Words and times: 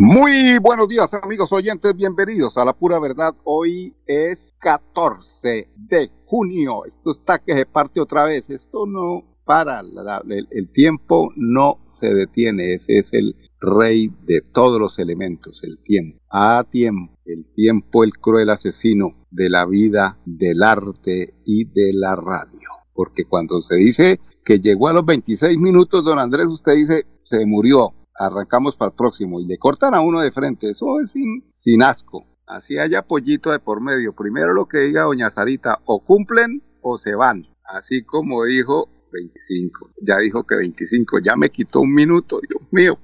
Muy 0.00 0.58
buenos 0.60 0.86
días 0.86 1.12
amigos 1.12 1.52
oyentes, 1.52 1.92
bienvenidos 1.96 2.56
a 2.56 2.64
la 2.64 2.72
pura 2.72 3.00
verdad. 3.00 3.34
Hoy 3.42 3.96
es 4.06 4.54
14 4.60 5.70
de 5.74 6.12
junio. 6.24 6.84
Esto 6.86 7.10
está 7.10 7.40
que 7.40 7.52
se 7.54 7.66
parte 7.66 8.00
otra 8.00 8.22
vez. 8.22 8.48
Esto 8.48 8.86
no 8.86 9.24
para, 9.44 9.80
el, 9.80 10.70
tiempo 10.70 11.32
no 11.34 11.80
se 11.86 12.14
detiene. 12.14 12.74
Ese 12.74 12.98
es 12.98 13.12
el 13.12 13.34
rey 13.60 14.12
de 14.22 14.40
todos 14.40 14.78
los 14.78 15.00
elementos, 15.00 15.64
el 15.64 15.80
tiempo. 15.80 16.20
A 16.30 16.64
tiempo, 16.70 17.18
el 17.24 17.44
tiempo, 17.56 18.04
el 18.04 18.12
cruel 18.12 18.50
asesino 18.50 19.26
de 19.32 19.50
la 19.50 19.66
vida, 19.66 20.20
del 20.24 20.62
arte 20.62 21.34
y 21.44 21.64
de 21.64 21.90
la 21.92 22.14
radio. 22.14 22.68
Porque 22.94 23.24
cuando 23.24 23.60
se 23.60 23.74
dice 23.74 24.20
que 24.44 24.60
llegó 24.60 24.86
a 24.86 24.92
los 24.92 25.04
26 25.04 25.58
minutos, 25.58 26.04
don 26.04 26.20
Andrés, 26.20 26.46
usted 26.46 26.76
dice, 26.76 27.04
se 27.24 27.44
murió 27.46 27.94
arrancamos 28.18 28.76
para 28.76 28.90
el 28.90 28.96
próximo 28.96 29.40
y 29.40 29.46
le 29.46 29.58
cortan 29.58 29.94
a 29.94 30.00
uno 30.00 30.20
de 30.20 30.32
frente, 30.32 30.70
eso 30.70 31.00
es 31.00 31.12
sin, 31.12 31.82
asco. 31.82 32.26
Así 32.46 32.78
haya 32.78 33.02
pollito 33.02 33.52
de 33.52 33.60
por 33.60 33.80
medio. 33.80 34.14
Primero 34.14 34.54
lo 34.54 34.66
que 34.66 34.78
diga 34.78 35.02
doña 35.02 35.30
Sarita, 35.30 35.80
o 35.84 36.04
cumplen 36.04 36.62
o 36.82 36.98
se 36.98 37.14
van. 37.14 37.46
Así 37.64 38.02
como 38.02 38.44
dijo 38.44 38.88
25. 39.12 39.90
Ya 40.02 40.18
dijo 40.18 40.44
que 40.44 40.56
25, 40.56 41.20
ya 41.20 41.36
me 41.36 41.50
quitó 41.50 41.80
un 41.80 41.92
minuto, 41.92 42.40
Dios 42.48 42.62
mío. 42.70 42.98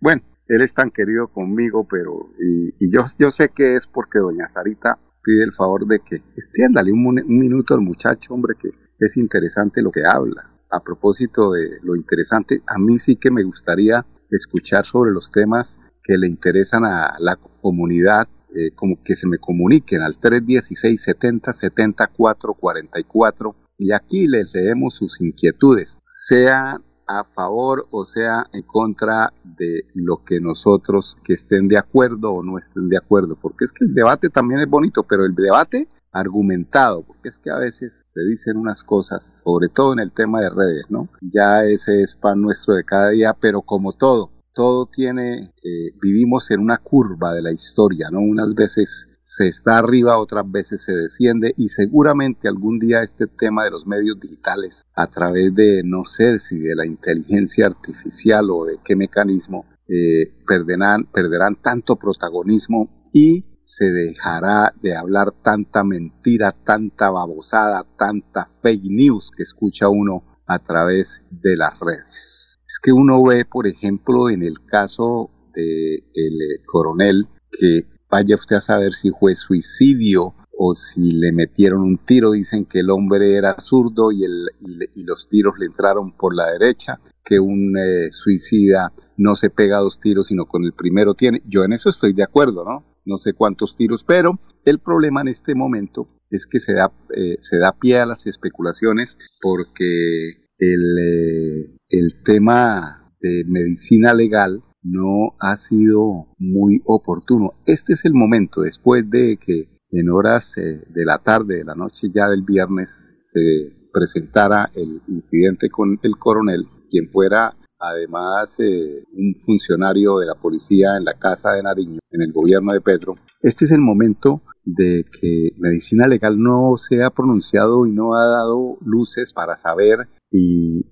Bueno, 0.00 0.22
él 0.46 0.62
es 0.62 0.72
tan 0.72 0.90
querido 0.90 1.28
conmigo, 1.28 1.86
pero 1.88 2.30
y, 2.40 2.90
yo, 2.90 3.04
yo 3.18 3.30
sé 3.30 3.50
que 3.50 3.74
es 3.74 3.86
porque 3.86 4.18
doña 4.18 4.48
Sarita 4.48 4.98
pide 5.22 5.44
el 5.44 5.52
favor 5.52 5.86
de 5.86 6.00
que 6.00 6.16
extiéndale 6.36 6.90
un, 6.90 7.06
un 7.06 7.38
minuto 7.38 7.74
al 7.74 7.80
muchacho, 7.80 8.32
hombre, 8.32 8.54
que 8.58 8.70
es 8.98 9.16
interesante 9.18 9.82
lo 9.82 9.90
que 9.90 10.04
habla. 10.06 10.50
A 10.70 10.82
propósito 10.82 11.52
de 11.52 11.78
lo 11.82 11.94
interesante, 11.94 12.62
a 12.66 12.78
mí 12.78 12.98
sí 12.98 13.16
que 13.16 13.30
me 13.30 13.42
gustaría 13.42 14.04
escuchar 14.30 14.86
sobre 14.86 15.10
los 15.10 15.30
temas 15.30 15.78
que 16.02 16.16
le 16.16 16.26
interesan 16.26 16.84
a 16.84 17.16
la 17.18 17.36
comunidad, 17.36 18.28
eh, 18.54 18.70
como 18.74 19.02
que 19.02 19.14
se 19.14 19.26
me 19.26 19.38
comuniquen 19.38 20.02
al 20.02 20.18
316 20.18 21.00
70 21.00 21.52
74 21.52 22.54
44 22.54 23.56
y 23.76 23.92
aquí 23.92 24.26
les 24.26 24.54
leemos 24.54 24.94
sus 24.94 25.20
inquietudes, 25.20 25.98
sea 26.08 26.80
a 27.06 27.24
favor 27.24 27.88
o 27.90 28.04
sea 28.04 28.44
en 28.52 28.62
contra 28.62 29.32
de 29.42 29.84
lo 29.94 30.24
que 30.24 30.40
nosotros 30.40 31.16
que 31.24 31.32
estén 31.32 31.66
de 31.66 31.78
acuerdo 31.78 32.32
o 32.32 32.42
no 32.42 32.58
estén 32.58 32.88
de 32.88 32.98
acuerdo, 32.98 33.36
porque 33.40 33.64
es 33.64 33.72
que 33.72 33.84
el 33.84 33.94
debate 33.94 34.28
también 34.28 34.60
es 34.60 34.68
bonito, 34.68 35.02
pero 35.04 35.24
el 35.24 35.34
debate 35.34 35.88
argumentado, 36.12 37.02
porque 37.02 37.28
es 37.28 37.38
que 37.38 37.50
a 37.50 37.58
veces 37.58 38.02
se 38.06 38.20
dicen 38.22 38.56
unas 38.56 38.82
cosas, 38.82 39.42
sobre 39.44 39.68
todo 39.68 39.92
en 39.92 40.00
el 40.00 40.12
tema 40.12 40.40
de 40.40 40.50
redes, 40.50 40.84
¿no? 40.88 41.08
Ya 41.20 41.64
ese 41.64 42.02
es 42.02 42.16
pan 42.16 42.40
nuestro 42.40 42.74
de 42.74 42.84
cada 42.84 43.10
día, 43.10 43.34
pero 43.38 43.62
como 43.62 43.92
todo, 43.92 44.30
todo 44.52 44.86
tiene, 44.86 45.52
eh, 45.62 45.92
vivimos 46.00 46.50
en 46.50 46.60
una 46.60 46.78
curva 46.78 47.32
de 47.34 47.42
la 47.42 47.52
historia, 47.52 48.08
¿no? 48.10 48.20
Unas 48.20 48.54
veces 48.54 49.08
se 49.28 49.46
está 49.46 49.76
arriba, 49.76 50.18
otras 50.18 50.50
veces 50.50 50.82
se 50.82 50.92
desciende 50.92 51.52
y 51.56 51.68
seguramente 51.68 52.48
algún 52.48 52.78
día 52.78 53.02
este 53.02 53.26
tema 53.26 53.64
de 53.64 53.70
los 53.70 53.86
medios 53.86 54.18
digitales 54.18 54.82
a 54.94 55.06
través 55.06 55.54
de 55.54 55.82
no 55.84 56.06
sé 56.06 56.38
si 56.38 56.58
de 56.58 56.74
la 56.74 56.86
inteligencia 56.86 57.66
artificial 57.66 58.50
o 58.50 58.64
de 58.64 58.78
qué 58.82 58.96
mecanismo 58.96 59.66
eh, 59.86 60.32
perderán, 60.46 61.04
perderán 61.12 61.56
tanto 61.60 61.96
protagonismo 61.96 62.88
y 63.12 63.44
se 63.68 63.84
dejará 63.84 64.72
de 64.80 64.96
hablar 64.96 65.30
tanta 65.42 65.84
mentira, 65.84 66.52
tanta 66.52 67.10
babosada, 67.10 67.84
tanta 67.98 68.46
fake 68.46 68.84
news 68.84 69.30
que 69.30 69.42
escucha 69.42 69.90
uno 69.90 70.24
a 70.46 70.58
través 70.58 71.20
de 71.30 71.54
las 71.54 71.78
redes. 71.78 72.56
Es 72.66 72.78
que 72.82 72.92
uno 72.92 73.22
ve, 73.22 73.44
por 73.44 73.66
ejemplo, 73.66 74.30
en 74.30 74.42
el 74.42 74.64
caso 74.64 75.28
del 75.52 76.02
el 76.14 76.64
coronel, 76.64 77.28
que 77.52 77.82
vaya 78.10 78.36
usted 78.36 78.56
a 78.56 78.60
saber 78.60 78.94
si 78.94 79.10
fue 79.10 79.34
suicidio 79.34 80.34
o 80.56 80.74
si 80.74 81.10
le 81.10 81.32
metieron 81.32 81.82
un 81.82 81.98
tiro, 81.98 82.30
dicen 82.30 82.64
que 82.64 82.80
el 82.80 82.88
hombre 82.88 83.36
era 83.36 83.60
zurdo 83.60 84.12
y, 84.12 84.24
y, 84.24 85.02
los 85.04 85.28
tiros 85.28 85.58
le 85.58 85.66
entraron 85.66 86.12
por 86.12 86.34
la 86.34 86.50
derecha, 86.52 87.00
que 87.22 87.38
un 87.38 87.76
eh, 87.76 88.08
suicida 88.12 88.94
no 89.18 89.36
se 89.36 89.50
pega 89.50 89.76
dos 89.76 90.00
tiros, 90.00 90.28
sino 90.28 90.46
con 90.46 90.64
el 90.64 90.72
primero 90.72 91.12
tiene. 91.12 91.42
Yo 91.44 91.64
en 91.64 91.74
eso 91.74 91.90
estoy 91.90 92.14
de 92.14 92.22
acuerdo, 92.22 92.64
¿no? 92.64 92.88
No 93.08 93.16
sé 93.16 93.32
cuántos 93.32 93.74
tiros, 93.74 94.04
pero 94.04 94.38
el 94.64 94.78
problema 94.78 95.22
en 95.22 95.28
este 95.28 95.54
momento 95.54 96.08
es 96.30 96.46
que 96.46 96.60
se 96.60 96.74
da, 96.74 96.92
eh, 97.16 97.36
se 97.40 97.58
da 97.58 97.72
pie 97.72 97.98
a 97.98 98.06
las 98.06 98.26
especulaciones 98.26 99.18
porque 99.40 100.28
el, 100.58 100.98
eh, 100.98 101.76
el 101.88 102.22
tema 102.22 103.12
de 103.20 103.44
medicina 103.46 104.14
legal 104.14 104.62
no 104.82 105.34
ha 105.40 105.56
sido 105.56 106.28
muy 106.38 106.82
oportuno. 106.84 107.54
Este 107.66 107.94
es 107.94 108.04
el 108.04 108.14
momento, 108.14 108.60
después 108.60 109.08
de 109.10 109.38
que 109.44 109.68
en 109.90 110.10
horas 110.10 110.56
eh, 110.56 110.84
de 110.88 111.04
la 111.04 111.18
tarde, 111.18 111.58
de 111.58 111.64
la 111.64 111.74
noche 111.74 112.08
ya 112.12 112.28
del 112.28 112.42
viernes, 112.42 113.16
se 113.20 113.72
presentara 113.92 114.70
el 114.74 115.02
incidente 115.08 115.70
con 115.70 115.98
el 116.02 116.16
coronel, 116.18 116.66
quien 116.90 117.08
fuera 117.08 117.56
además 117.78 118.58
eh, 118.58 119.04
un 119.12 119.34
funcionario 119.34 120.18
de 120.18 120.26
la 120.26 120.34
policía 120.34 120.96
en 120.96 121.04
la 121.04 121.14
Casa 121.14 121.52
de 121.52 121.62
Nariño, 121.62 121.98
en 122.10 122.22
el 122.22 122.32
gobierno 122.32 122.72
de 122.72 122.80
Pedro. 122.80 123.16
Este 123.40 123.64
es 123.64 123.72
el 123.72 123.80
momento 123.80 124.42
de 124.64 125.04
que 125.20 125.50
medicina 125.58 126.06
legal 126.06 126.38
no 126.38 126.76
se 126.76 127.02
ha 127.02 127.10
pronunciado 127.10 127.86
y 127.86 127.92
no 127.92 128.14
ha 128.14 128.26
dado 128.26 128.76
luces 128.84 129.32
para 129.32 129.56
saber 129.56 130.08
y, 130.30 130.82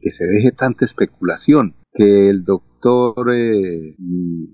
que 0.00 0.10
se 0.10 0.24
deje 0.26 0.52
tanta 0.52 0.84
especulación. 0.84 1.74
Que 1.92 2.30
el 2.30 2.44
doctor 2.44 3.34
eh, 3.34 3.96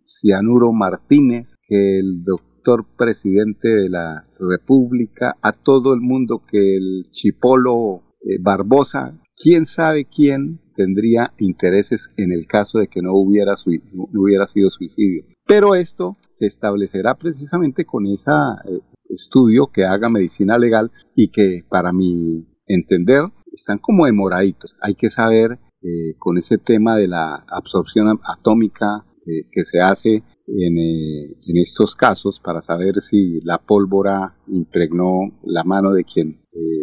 Cianuro 0.04 0.72
Martínez, 0.72 1.56
que 1.62 1.98
el 1.98 2.24
doctor 2.24 2.86
presidente 2.96 3.68
de 3.68 3.90
la 3.90 4.26
República, 4.40 5.36
a 5.42 5.52
todo 5.52 5.94
el 5.94 6.00
mundo, 6.00 6.40
que 6.50 6.76
el 6.76 7.10
chipolo 7.10 8.02
eh, 8.22 8.38
Barbosa, 8.40 9.20
quién 9.36 9.66
sabe 9.66 10.06
quién 10.06 10.60
tendría 10.74 11.32
intereses 11.38 12.10
en 12.16 12.32
el 12.32 12.46
caso 12.46 12.78
de 12.78 12.88
que 12.88 13.02
no 13.02 13.12
hubiera, 13.14 13.54
no 13.92 14.20
hubiera 14.20 14.46
sido 14.46 14.70
suicidio. 14.70 15.24
Pero 15.46 15.74
esto 15.74 16.16
se 16.28 16.46
establecerá 16.46 17.14
precisamente 17.14 17.84
con 17.84 18.06
ese 18.06 18.30
eh, 18.30 18.80
estudio 19.08 19.68
que 19.68 19.84
haga 19.84 20.08
medicina 20.08 20.58
legal 20.58 20.90
y 21.14 21.28
que 21.28 21.64
para 21.68 21.92
mi 21.92 22.46
entender 22.66 23.24
están 23.52 23.78
como 23.78 24.06
demoraditos. 24.06 24.76
Hay 24.80 24.94
que 24.94 25.08
saber 25.08 25.58
eh, 25.82 26.14
con 26.18 26.36
ese 26.36 26.58
tema 26.58 26.96
de 26.96 27.08
la 27.08 27.44
absorción 27.48 28.18
atómica 28.24 29.06
eh, 29.26 29.46
que 29.50 29.64
se 29.64 29.80
hace 29.80 30.22
en, 30.48 30.78
en, 30.78 31.56
estos 31.56 31.96
casos 31.96 32.38
para 32.38 32.60
saber 32.60 33.00
si 33.00 33.40
la 33.40 33.58
pólvora 33.58 34.36
impregnó 34.46 35.32
la 35.42 35.64
mano 35.64 35.92
de 35.92 36.04
quien 36.04 36.40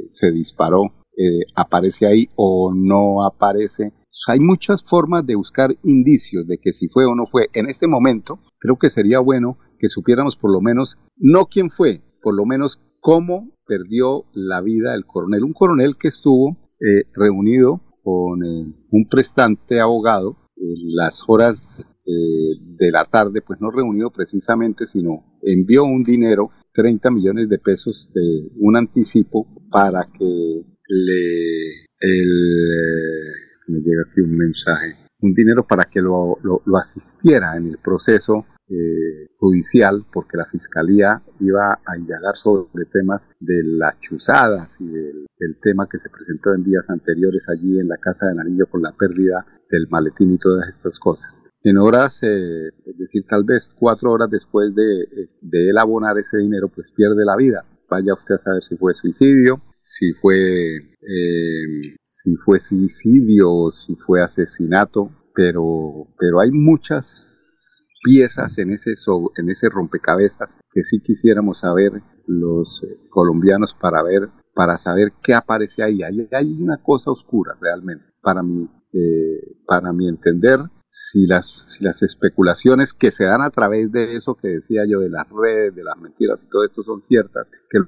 se 0.07 0.31
disparó 0.31 0.91
eh, 1.17 1.45
aparece 1.55 2.07
ahí 2.07 2.29
o 2.35 2.73
no 2.73 3.23
aparece. 3.25 3.93
Hay 4.27 4.39
muchas 4.39 4.83
formas 4.83 5.25
de 5.25 5.35
buscar 5.35 5.75
indicios 5.83 6.47
de 6.47 6.57
que 6.57 6.71
si 6.71 6.87
fue 6.87 7.05
o 7.05 7.15
no 7.15 7.25
fue. 7.25 7.49
En 7.53 7.69
este 7.69 7.87
momento, 7.87 8.39
creo 8.59 8.77
que 8.77 8.89
sería 8.89 9.19
bueno 9.19 9.57
que 9.77 9.89
supiéramos 9.89 10.35
por 10.35 10.51
lo 10.51 10.61
menos, 10.61 10.97
no 11.17 11.45
quién 11.45 11.69
fue, 11.69 12.01
por 12.21 12.35
lo 12.35 12.45
menos 12.45 12.79
cómo 12.99 13.51
perdió 13.65 14.25
la 14.33 14.61
vida 14.61 14.95
el 14.95 15.05
coronel. 15.05 15.43
Un 15.43 15.53
coronel 15.53 15.97
que 15.97 16.07
estuvo 16.07 16.57
eh, 16.79 17.05
reunido 17.13 17.81
con 18.01 18.43
eh, 18.43 18.73
un 18.91 19.07
prestante 19.09 19.79
abogado 19.79 20.37
en 20.55 20.95
las 20.95 21.23
horas 21.27 21.87
de 22.05 22.91
la 22.91 23.05
tarde, 23.05 23.41
pues 23.41 23.61
no 23.61 23.71
reunido 23.71 24.11
precisamente, 24.11 24.85
sino 24.85 25.39
envió 25.41 25.85
un 25.85 26.03
dinero, 26.03 26.49
30 26.73 27.09
millones 27.11 27.47
de 27.47 27.59
pesos 27.59 28.11
de 28.13 28.49
un 28.59 28.75
anticipo 28.75 29.47
para 29.71 30.09
que 30.11 30.65
le, 30.87 31.85
el, 31.99 33.27
me 33.67 33.79
llega 33.79 34.03
aquí 34.09 34.21
un 34.21 34.35
mensaje, 34.35 34.95
un 35.21 35.33
dinero 35.33 35.65
para 35.65 35.85
que 35.85 36.01
lo, 36.01 36.37
lo, 36.43 36.77
asistiera 36.77 37.55
en 37.55 37.67
el 37.67 37.77
proceso 37.77 38.45
eh, 38.69 39.27
judicial, 39.37 40.05
porque 40.11 40.37
la 40.37 40.45
fiscalía 40.45 41.21
iba 41.39 41.79
a 41.85 41.97
indagar 41.97 42.35
sobre 42.35 42.85
temas 42.85 43.29
de 43.39 43.61
las 43.63 43.99
chuzadas 43.99 44.79
y 44.81 44.87
del, 44.87 45.25
tema 45.61 45.87
que 45.89 45.97
se 45.97 46.09
presentó 46.09 46.53
en 46.53 46.63
días 46.63 46.89
anteriores 46.89 47.47
allí 47.49 47.77
en 47.79 47.89
la 47.89 47.97
Casa 47.97 48.27
de 48.27 48.35
Nariño 48.35 48.65
con 48.69 48.81
la 48.81 48.93
pérdida 48.93 49.45
del 49.69 49.87
maletín 49.89 50.33
y 50.33 50.37
todas 50.37 50.67
estas 50.69 50.99
cosas. 50.99 51.43
En 51.63 51.77
horas, 51.77 52.19
eh, 52.23 52.67
es 52.85 52.97
decir, 52.97 53.25
tal 53.27 53.43
vez 53.43 53.73
cuatro 53.77 54.11
horas 54.11 54.29
después 54.29 54.73
de, 54.73 55.29
de 55.41 55.69
él 55.69 55.77
abonar 55.77 56.17
ese 56.17 56.37
dinero, 56.37 56.69
pues 56.69 56.91
pierde 56.91 57.25
la 57.25 57.35
vida. 57.35 57.65
Vaya 57.89 58.13
usted 58.13 58.35
a 58.35 58.37
saber 58.37 58.63
si 58.63 58.77
fue 58.77 58.93
suicidio, 58.93 59.61
si 59.83 60.13
fue, 60.13 60.77
eh, 60.77 61.95
si 62.01 62.35
fue 62.37 62.57
suicidio 62.57 63.51
o 63.51 63.69
si 63.69 63.95
fue 63.95 64.21
asesinato, 64.21 65.11
pero, 65.35 66.07
pero 66.17 66.39
hay 66.39 66.51
muchas 66.51 67.83
piezas 68.01 68.57
en 68.59 68.71
ese, 68.71 68.93
en 69.37 69.49
ese 69.49 69.69
rompecabezas 69.69 70.57
que 70.71 70.83
sí 70.83 71.01
quisiéramos 71.01 71.59
saber 71.59 72.01
los 72.25 72.81
eh, 72.83 72.97
colombianos 73.09 73.73
para 73.73 74.01
ver, 74.03 74.29
para 74.55 74.77
saber 74.77 75.13
qué 75.21 75.33
aparece 75.33 75.83
ahí. 75.83 76.01
Hay, 76.01 76.29
hay 76.31 76.53
una 76.61 76.77
cosa 76.77 77.11
oscura 77.11 77.57
realmente, 77.59 78.05
para 78.21 78.41
mí, 78.41 78.69
eh, 78.93 79.57
para 79.67 79.91
mi 79.91 80.07
entender, 80.07 80.59
si 80.87 81.25
las, 81.25 81.73
si 81.73 81.83
las 81.83 82.03
especulaciones 82.03 82.93
que 82.93 83.11
se 83.11 83.25
dan 83.25 83.41
a 83.41 83.49
través 83.49 83.91
de 83.91 84.15
eso 84.15 84.35
que 84.35 84.47
decía 84.47 84.83
yo, 84.87 84.99
de 85.01 85.09
las 85.09 85.27
redes, 85.29 85.75
de 85.75 85.83
las 85.83 85.97
mentiras 85.97 86.41
y 86.45 86.49
todo 86.49 86.63
esto 86.63 86.83
son 86.83 87.01
ciertas, 87.01 87.51
que 87.69 87.79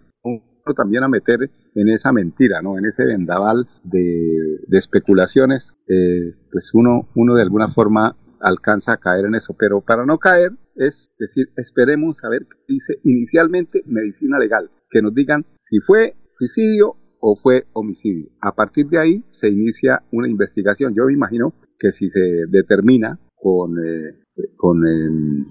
también 0.73 1.03
a 1.03 1.07
meter 1.07 1.51
en 1.75 1.89
esa 1.89 2.11
mentira, 2.11 2.61
¿no? 2.61 2.77
En 2.77 2.85
ese 2.85 3.05
vendaval 3.05 3.67
de, 3.83 4.59
especulaciones, 4.71 5.75
eh, 5.87 6.33
pues 6.51 6.71
uno, 6.73 7.07
uno 7.15 7.35
de 7.35 7.41
alguna 7.41 7.67
forma 7.67 8.17
alcanza 8.39 8.93
a 8.93 8.97
caer 8.97 9.25
en 9.25 9.35
eso. 9.35 9.55
Pero 9.57 9.81
para 9.81 10.05
no 10.05 10.17
caer, 10.17 10.51
es 10.75 11.11
decir, 11.19 11.49
esperemos 11.55 12.23
a 12.23 12.29
ver 12.29 12.47
qué 12.49 12.73
dice 12.73 12.99
inicialmente 13.03 13.83
medicina 13.85 14.39
legal, 14.39 14.71
que 14.89 15.01
nos 15.01 15.13
digan 15.13 15.45
si 15.55 15.79
fue 15.79 16.15
suicidio 16.37 16.97
o 17.19 17.35
fue 17.35 17.65
homicidio. 17.73 18.29
A 18.41 18.53
partir 18.53 18.87
de 18.87 18.99
ahí 18.99 19.23
se 19.31 19.49
inicia 19.49 20.03
una 20.11 20.27
investigación. 20.27 20.93
Yo 20.95 21.05
me 21.05 21.13
imagino 21.13 21.53
que 21.79 21.91
si 21.91 22.09
se 22.09 22.45
determina 22.49 23.19
con, 23.35 23.77
eh, 23.83 24.19
con, 24.55 24.85
em, 24.87 25.45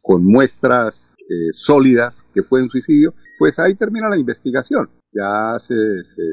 con 0.00 0.24
muestras 0.24 1.16
eh, 1.28 1.52
sólidas 1.52 2.24
que 2.32 2.42
fue 2.42 2.62
un 2.62 2.68
suicidio, 2.68 3.14
pues 3.38 3.58
ahí 3.58 3.74
termina 3.74 4.08
la 4.08 4.18
investigación. 4.18 4.90
Ya 5.12 5.58
se, 5.58 5.74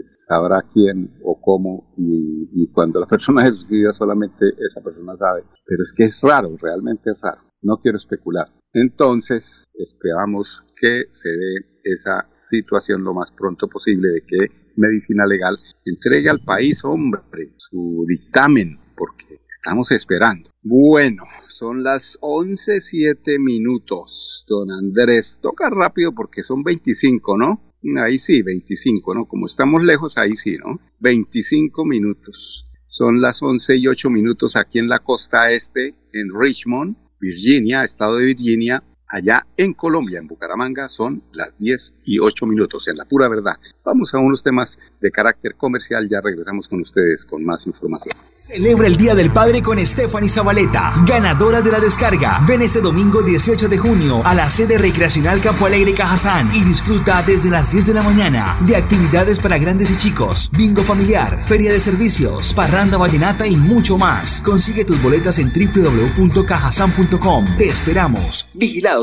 sabrá 0.03 0.63
quién 0.73 1.13
o 1.23 1.39
cómo 1.39 1.93
y, 1.97 2.67
cuando 2.71 2.99
la 2.99 3.07
persona 3.13 3.47
es 3.47 3.55
suicida 3.55 3.91
solamente 3.93 4.53
esa 4.57 4.81
persona 4.81 5.15
sabe. 5.15 5.43
Pero 5.65 5.83
es 5.83 5.93
que 5.95 6.03
es 6.05 6.19
raro, 6.21 6.55
realmente 6.61 7.11
es 7.11 7.21
raro. 7.21 7.41
No 7.61 7.77
quiero 7.77 7.97
especular. 7.97 8.47
Entonces 8.73 9.65
esperamos 9.75 10.63
que 10.79 11.03
se 11.09 11.29
dé 11.29 11.55
esa 11.83 12.27
situación 12.33 13.03
lo 13.03 13.13
más 13.13 13.31
pronto 13.31 13.67
posible 13.67 14.09
de 14.09 14.21
que 14.25 14.63
Medicina 14.75 15.25
Legal 15.25 15.57
entregue 15.85 16.29
al 16.29 16.39
país, 16.39 16.83
hombre, 16.83 17.21
su 17.57 18.05
dictamen, 18.07 18.79
porque 18.95 19.41
estamos 19.49 19.91
esperando. 19.91 20.49
Bueno, 20.61 21.23
son 21.47 21.83
las 21.83 22.17
11.07 22.21 23.39
minutos, 23.39 24.45
don 24.47 24.71
Andrés. 24.71 25.39
Toca 25.41 25.69
rápido 25.69 26.13
porque 26.13 26.43
son 26.43 26.63
25, 26.63 27.37
¿no? 27.37 27.61
Ahí 27.97 28.17
sí, 28.17 28.41
25, 28.41 29.13
¿no? 29.13 29.25
Como 29.25 29.45
estamos 29.45 29.83
lejos, 29.83 30.17
ahí 30.17 30.35
sí, 30.35 30.57
¿no? 30.57 30.79
25 30.99 31.85
minutos. 31.85 32.69
Son 32.85 33.21
las 33.21 33.41
11 33.41 33.77
y 33.77 33.87
8 33.87 34.09
minutos 34.09 34.55
aquí 34.55 34.79
en 34.79 34.87
la 34.87 34.99
costa 34.99 35.51
este, 35.51 35.95
en 36.13 36.29
Richmond, 36.33 36.95
Virginia, 37.19 37.83
estado 37.83 38.17
de 38.17 38.25
Virginia, 38.25 38.83
allá 39.13 39.45
en 39.57 39.73
Colombia, 39.73 40.17
en 40.17 40.27
Bucaramanga, 40.27 40.89
son 40.89 41.21
las 41.33 41.49
10 41.59 41.93
y 42.05 42.17
8 42.19 42.47
minutos, 42.47 42.87
en 42.87 42.97
la 42.97 43.05
pura 43.05 43.29
verdad. 43.29 43.57
Vamos 43.85 44.13
a 44.13 44.17
unos 44.17 44.41
temas 44.41 44.79
de 44.99 45.11
carácter 45.11 45.55
comercial, 45.55 46.09
ya 46.09 46.19
regresamos 46.19 46.67
con 46.67 46.79
ustedes 46.81 47.23
con 47.25 47.45
más 47.45 47.67
información. 47.67 48.15
Celebra 48.35 48.87
el 48.87 48.97
Día 48.97 49.13
del 49.13 49.31
Padre 49.31 49.61
con 49.61 49.77
Stephanie 49.85 50.29
Zabaleta, 50.29 50.93
ganadora 51.05 51.61
de 51.61 51.71
la 51.71 51.79
descarga. 51.79 52.43
Ven 52.47 52.63
este 52.63 52.81
domingo 52.81 53.21
18 53.21 53.67
de 53.67 53.77
junio 53.77 54.25
a 54.25 54.33
la 54.33 54.49
sede 54.49 54.79
recreacional 54.79 55.41
Campo 55.41 55.67
Alegre 55.67 55.93
Cajazán 55.93 56.49
y 56.53 56.63
disfruta 56.63 57.21
desde 57.21 57.51
las 57.51 57.71
10 57.71 57.85
de 57.85 57.93
la 57.93 58.01
mañana 58.01 58.57
de 58.61 58.75
actividades 58.75 59.37
para 59.39 59.59
grandes 59.59 59.91
y 59.91 59.97
chicos, 59.97 60.49
bingo 60.57 60.81
familiar, 60.81 61.37
feria 61.37 61.71
de 61.71 61.79
servicios, 61.79 62.51
parranda 62.53 62.97
vallenata 62.97 63.45
y 63.45 63.55
mucho 63.55 63.97
más. 63.97 64.41
Consigue 64.41 64.85
tus 64.85 64.99
boletas 65.03 65.37
en 65.37 65.51
www.cajazán.com. 65.53 67.45
Te 67.57 67.69
esperamos. 67.69 68.49
Vigilado 68.55 69.02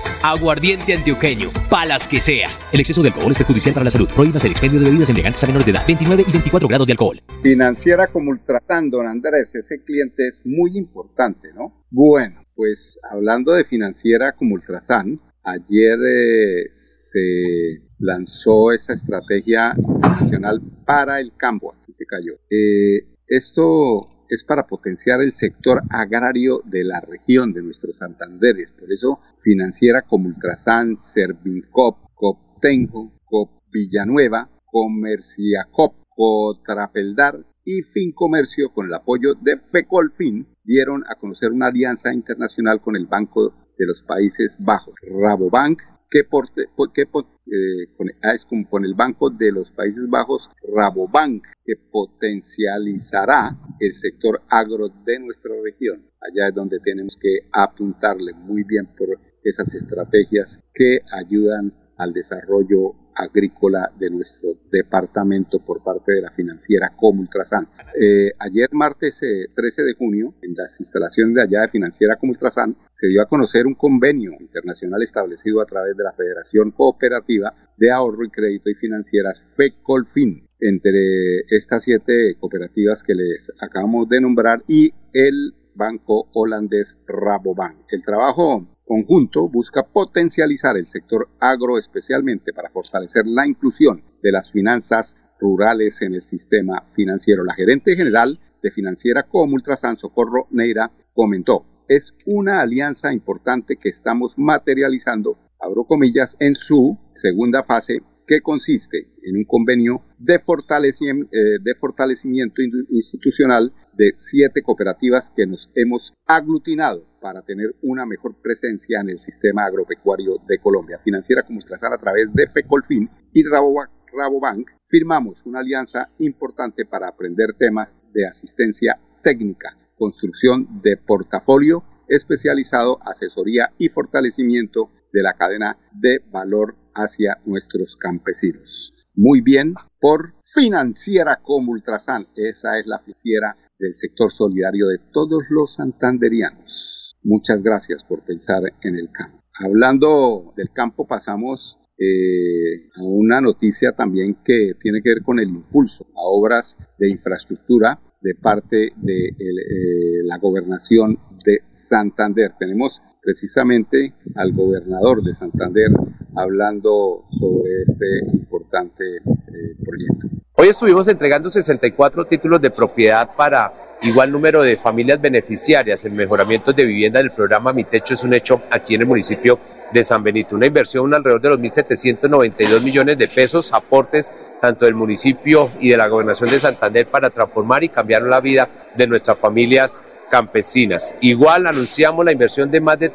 Aguardiente 0.23 0.93
antioqueño, 0.93 1.49
palas 1.67 2.07
que 2.07 2.21
sea. 2.21 2.47
El 2.71 2.79
exceso 2.79 3.01
de 3.01 3.09
alcohol 3.09 3.31
es 3.31 3.39
perjudicial 3.39 3.73
para 3.73 3.85
la 3.85 3.89
salud. 3.89 4.07
Prohíbas 4.15 4.45
el 4.45 4.51
expendio 4.51 4.79
de 4.79 4.85
bebidas 4.85 5.09
elegantes 5.09 5.43
a 5.43 5.47
menores 5.47 5.65
de 5.65 5.71
edad. 5.71 5.83
29 5.87 6.23
y 6.27 6.31
24 6.31 6.67
grados 6.67 6.85
de 6.85 6.93
alcohol. 6.93 7.19
Financiera 7.41 8.05
como 8.05 8.29
Ultrasan, 8.29 8.91
don 8.91 9.07
Andrés, 9.07 9.55
ese 9.55 9.83
cliente 9.83 10.27
es 10.27 10.43
muy 10.45 10.77
importante, 10.77 11.51
¿no? 11.53 11.87
Bueno, 11.89 12.45
pues 12.55 12.99
hablando 13.09 13.53
de 13.53 13.63
financiera 13.63 14.33
como 14.33 14.53
Ultrasan, 14.53 15.19
ayer 15.43 15.97
eh, 16.07 16.69
se 16.71 17.81
lanzó 17.97 18.73
esa 18.73 18.93
estrategia 18.93 19.73
nacional 20.01 20.61
para 20.85 21.19
el 21.19 21.35
campo, 21.35 21.73
aquí 21.73 21.93
se 21.93 22.05
cayó. 22.05 22.33
Eh, 22.47 23.07
esto 23.25 24.07
es 24.31 24.45
para 24.45 24.65
potenciar 24.65 25.21
el 25.21 25.33
sector 25.33 25.81
agrario 25.89 26.61
de 26.63 26.85
la 26.85 27.01
región 27.01 27.51
de 27.51 27.61
nuestros 27.61 27.97
Santanderes. 27.97 28.71
Por 28.71 28.89
eso, 28.89 29.19
financiera 29.37 30.03
como 30.03 30.29
Ultrasan, 30.29 31.01
Servincop, 31.01 31.97
Coptengo, 32.15 33.11
Cop 33.25 33.49
Villanueva, 33.69 34.49
Comerciacop, 34.65 35.95
Cotrapeldar 36.07 37.45
y 37.65 37.81
Fincomercio, 37.81 38.71
con 38.73 38.87
el 38.87 38.93
apoyo 38.93 39.33
de 39.35 39.57
FECOLFIN, 39.57 40.47
dieron 40.63 41.03
a 41.09 41.15
conocer 41.15 41.51
una 41.51 41.67
alianza 41.67 42.13
internacional 42.13 42.79
con 42.79 42.95
el 42.95 43.07
Banco 43.07 43.53
de 43.77 43.85
los 43.85 44.01
Países 44.01 44.55
Bajos, 44.59 44.95
Rabobank, 45.01 45.81
que, 46.11 46.25
por, 46.25 46.51
que 46.51 47.03
eh, 47.03 47.87
con, 47.95 48.09
ah, 48.21 48.33
es 48.35 48.45
como 48.45 48.69
con 48.69 48.83
el 48.83 48.93
Banco 48.93 49.29
de 49.29 49.53
los 49.53 49.71
Países 49.71 50.09
Bajos, 50.09 50.49
Rabobank, 50.61 51.45
que 51.65 51.75
potencializará 51.89 53.57
el 53.79 53.93
sector 53.93 54.41
agro 54.49 54.89
de 54.89 55.19
nuestra 55.19 55.53
región. 55.63 56.05
Allá 56.19 56.49
es 56.49 56.53
donde 56.53 56.79
tenemos 56.81 57.15
que 57.15 57.47
apuntarle 57.53 58.33
muy 58.33 58.63
bien 58.63 58.87
por 58.97 59.17
esas 59.43 59.73
estrategias 59.73 60.59
que 60.73 60.99
ayudan 61.11 61.73
al 62.01 62.13
desarrollo 62.13 62.95
agrícola 63.13 63.91
de 63.99 64.09
nuestro 64.09 64.49
departamento 64.71 65.59
por 65.59 65.83
parte 65.83 66.13
de 66.13 66.21
la 66.21 66.31
financiera 66.31 66.93
Comultrasan. 66.95 67.67
Eh, 67.99 68.31
ayer 68.39 68.69
martes 68.71 69.19
13 69.19 69.81
eh, 69.81 69.85
de 69.85 69.93
junio, 69.93 70.33
en 70.41 70.55
las 70.55 70.79
instalaciones 70.79 71.35
de 71.35 71.43
allá 71.43 71.61
de 71.61 71.69
financiera 71.69 72.15
Comultrasan, 72.15 72.75
se 72.89 73.07
dio 73.07 73.21
a 73.21 73.27
conocer 73.27 73.67
un 73.67 73.75
convenio 73.75 74.31
internacional 74.39 75.03
establecido 75.03 75.61
a 75.61 75.65
través 75.65 75.95
de 75.95 76.03
la 76.03 76.13
Federación 76.13 76.71
Cooperativa 76.71 77.53
de 77.77 77.91
Ahorro 77.91 78.25
y 78.25 78.31
Crédito 78.31 78.69
y 78.71 78.75
Financieras 78.75 79.55
FECOLFIN 79.55 80.47
entre 80.59 81.41
estas 81.49 81.83
siete 81.83 82.35
cooperativas 82.39 83.03
que 83.03 83.13
les 83.13 83.51
acabamos 83.61 84.09
de 84.09 84.21
nombrar 84.21 84.63
y 84.67 84.91
el 85.13 85.53
banco 85.75 86.29
holandés 86.33 86.97
Rabobank. 87.07 87.85
El 87.89 88.03
trabajo 88.03 88.67
conjunto 88.91 89.47
busca 89.47 89.83
potencializar 89.83 90.75
el 90.75 90.85
sector 90.85 91.29
agro 91.39 91.77
especialmente 91.77 92.51
para 92.51 92.69
fortalecer 92.69 93.23
la 93.25 93.47
inclusión 93.47 94.03
de 94.21 94.33
las 94.33 94.51
finanzas 94.51 95.15
rurales 95.39 96.01
en 96.01 96.13
el 96.13 96.23
sistema 96.23 96.83
financiero. 96.83 97.45
La 97.45 97.53
gerente 97.53 97.95
general 97.95 98.37
de 98.61 98.69
Financiera 98.69 99.23
como 99.23 99.53
Ultrasan 99.53 99.95
Socorro 99.95 100.47
Neira 100.51 100.91
comentó, 101.13 101.65
es 101.87 102.13
una 102.25 102.59
alianza 102.59 103.13
importante 103.13 103.77
que 103.77 103.87
estamos 103.87 104.37
materializando, 104.37 105.37
abro 105.57 105.85
comillas, 105.85 106.35
en 106.41 106.55
su 106.55 106.97
segunda 107.13 107.63
fase 107.63 108.01
que 108.27 108.41
consiste 108.41 109.07
en 109.23 109.37
un 109.37 109.45
convenio 109.45 110.01
de, 110.19 110.37
fortalecimiento, 110.37 111.33
eh, 111.33 111.59
de 111.63 111.75
fortalecimiento 111.75 112.61
institucional 112.89 113.71
de 113.93 114.11
siete 114.15 114.61
cooperativas 114.61 115.31
que 115.35 115.45
nos 115.45 115.69
hemos 115.75 116.13
aglutinado 116.25 117.05
para 117.19 117.41
tener 117.41 117.75
una 117.81 118.05
mejor 118.05 118.35
presencia 118.41 118.99
en 119.01 119.09
el 119.09 119.19
sistema 119.19 119.65
agropecuario 119.65 120.37
de 120.47 120.59
Colombia. 120.59 120.97
Financiera 120.97 121.43
como 121.43 121.59
Ultrasan 121.59 121.93
a 121.93 121.97
través 121.97 122.33
de 122.33 122.47
FECOLFIN 122.47 123.09
y 123.33 123.43
Rabobank 123.43 124.69
firmamos 124.89 125.45
una 125.45 125.59
alianza 125.59 126.09
importante 126.19 126.85
para 126.85 127.07
aprender 127.07 127.53
temas 127.57 127.89
de 128.13 128.27
asistencia 128.27 128.99
técnica, 129.21 129.77
construcción 129.97 130.81
de 130.81 130.97
portafolio 130.97 131.83
especializado, 132.07 132.99
asesoría 133.03 133.71
y 133.77 133.87
fortalecimiento 133.87 134.89
de 135.13 135.23
la 135.23 135.33
cadena 135.33 135.77
de 135.93 136.19
valor 136.29 136.75
hacia 136.93 137.37
nuestros 137.45 137.95
campesinos. 137.95 138.93
Muy 139.13 139.41
bien 139.41 139.75
por 139.99 140.33
Financiera 140.39 141.39
como 141.41 141.71
Ultrasan. 141.71 142.27
Esa 142.35 142.79
es 142.79 142.85
la 142.85 142.99
financiera 142.99 143.55
del 143.81 143.95
sector 143.95 144.31
solidario 144.31 144.87
de 144.87 144.99
todos 145.11 145.43
los 145.49 145.73
santanderianos. 145.73 147.17
Muchas 147.23 147.61
gracias 147.61 148.03
por 148.03 148.23
pensar 148.23 148.61
en 148.83 148.95
el 148.95 149.11
campo. 149.11 149.41
Hablando 149.59 150.53
del 150.55 150.69
campo, 150.71 151.05
pasamos 151.07 151.77
eh, 151.97 152.87
a 152.95 153.03
una 153.03 153.41
noticia 153.41 153.91
también 153.91 154.37
que 154.45 154.73
tiene 154.81 155.01
que 155.03 155.09
ver 155.09 155.23
con 155.23 155.39
el 155.39 155.49
impulso 155.49 156.05
a 156.15 156.21
obras 156.21 156.77
de 156.97 157.09
infraestructura 157.09 157.99
de 158.21 158.35
parte 158.35 158.93
de 158.95 159.27
eh, 159.27 160.23
la 160.23 160.37
gobernación 160.37 161.19
de 161.43 161.61
Santander. 161.73 162.53
Tenemos 162.59 163.01
precisamente 163.21 164.15
al 164.35 164.53
gobernador 164.53 165.23
de 165.23 165.33
Santander 165.33 165.89
hablando 166.35 167.23
sobre 167.29 167.81
este 167.83 168.05
importante 168.33 169.17
eh, 169.17 169.75
proyecto. 169.83 170.30
Hoy 170.53 170.67
estuvimos 170.67 171.07
entregando 171.07 171.49
64 171.49 172.25
títulos 172.25 172.61
de 172.61 172.69
propiedad 172.69 173.29
para 173.35 173.97
igual 174.01 174.31
número 174.31 174.61
de 174.61 174.75
familias 174.75 175.19
beneficiarias. 175.19 176.03
El 176.03 176.11
mejoramiento 176.11 176.73
de 176.73 176.85
vivienda 176.85 177.19
del 177.19 177.31
programa 177.31 177.71
Mi 177.71 177.85
Techo 177.85 178.13
es 178.13 178.23
un 178.25 178.33
hecho 178.33 178.61
aquí 178.69 178.95
en 178.95 179.01
el 179.01 179.07
municipio 179.07 179.59
de 179.93 180.03
San 180.03 180.21
Benito. 180.21 180.57
Una 180.57 180.65
inversión 180.65 181.13
alrededor 181.13 181.41
de 181.41 181.49
los 181.51 181.59
1.792 181.59 182.81
millones 182.81 183.17
de 183.17 183.27
pesos, 183.29 183.71
aportes 183.71 184.33
tanto 184.59 184.85
del 184.85 184.93
municipio 184.93 185.71
y 185.79 185.89
de 185.89 185.97
la 185.97 186.07
gobernación 186.07 186.49
de 186.49 186.59
Santander 186.59 187.07
para 187.07 187.29
transformar 187.29 187.85
y 187.85 187.89
cambiar 187.89 188.23
la 188.23 188.41
vida 188.41 188.67
de 188.95 189.07
nuestras 189.07 189.39
familias 189.39 190.03
campesinas. 190.29 191.15
Igual 191.21 191.65
anunciamos 191.65 192.25
la 192.25 192.33
inversión 192.33 192.69
de 192.69 192.81
más 192.81 192.99
de 192.99 193.09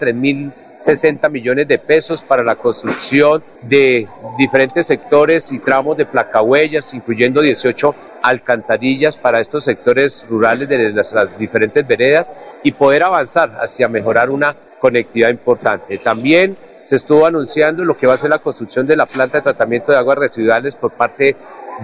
3.060 0.79 1.31
millones 1.31 1.69
de 1.69 1.79
pesos 1.79 2.23
para 2.23 2.43
la 2.43 2.57
construcción 2.57 3.43
de 3.63 4.07
diferentes 4.39 4.87
sectores 4.87 5.53
y 5.53 5.59
tramos 5.59 5.97
de 5.97 6.07
placahuellas, 6.07 6.95
incluyendo 6.95 7.41
18 7.41 7.95
alcantarillas 8.23 9.17
para 9.17 9.41
estos 9.41 9.65
sectores 9.65 10.25
rurales 10.29 10.69
de 10.69 10.91
las, 10.91 11.13
las 11.13 11.39
diferentes 11.39 11.87
veredas 11.87 12.35
y 12.63 12.73
poder 12.73 13.03
avanzar 13.03 13.59
hacia 13.61 13.89
mejorar 13.89 14.31
una 14.31 14.55
conectividad 14.81 15.31
importante. 15.31 15.99
También 15.99 16.57
se 16.83 16.97
estuvo 16.97 17.27
anunciando 17.27 17.85
lo 17.85 17.97
que 17.97 18.07
va 18.07 18.15
a 18.15 18.19
ser 18.19 18.31
la 18.31 18.39
construcción 18.39 18.87
de 18.87 18.97
la 18.97 19.07
planta 19.07 19.39
de 19.39 19.43
tratamiento 19.43 19.91
de 19.91 19.99
aguas 19.99 20.19
residuales 20.19 20.77
por 20.77 20.93
parte 20.93 21.35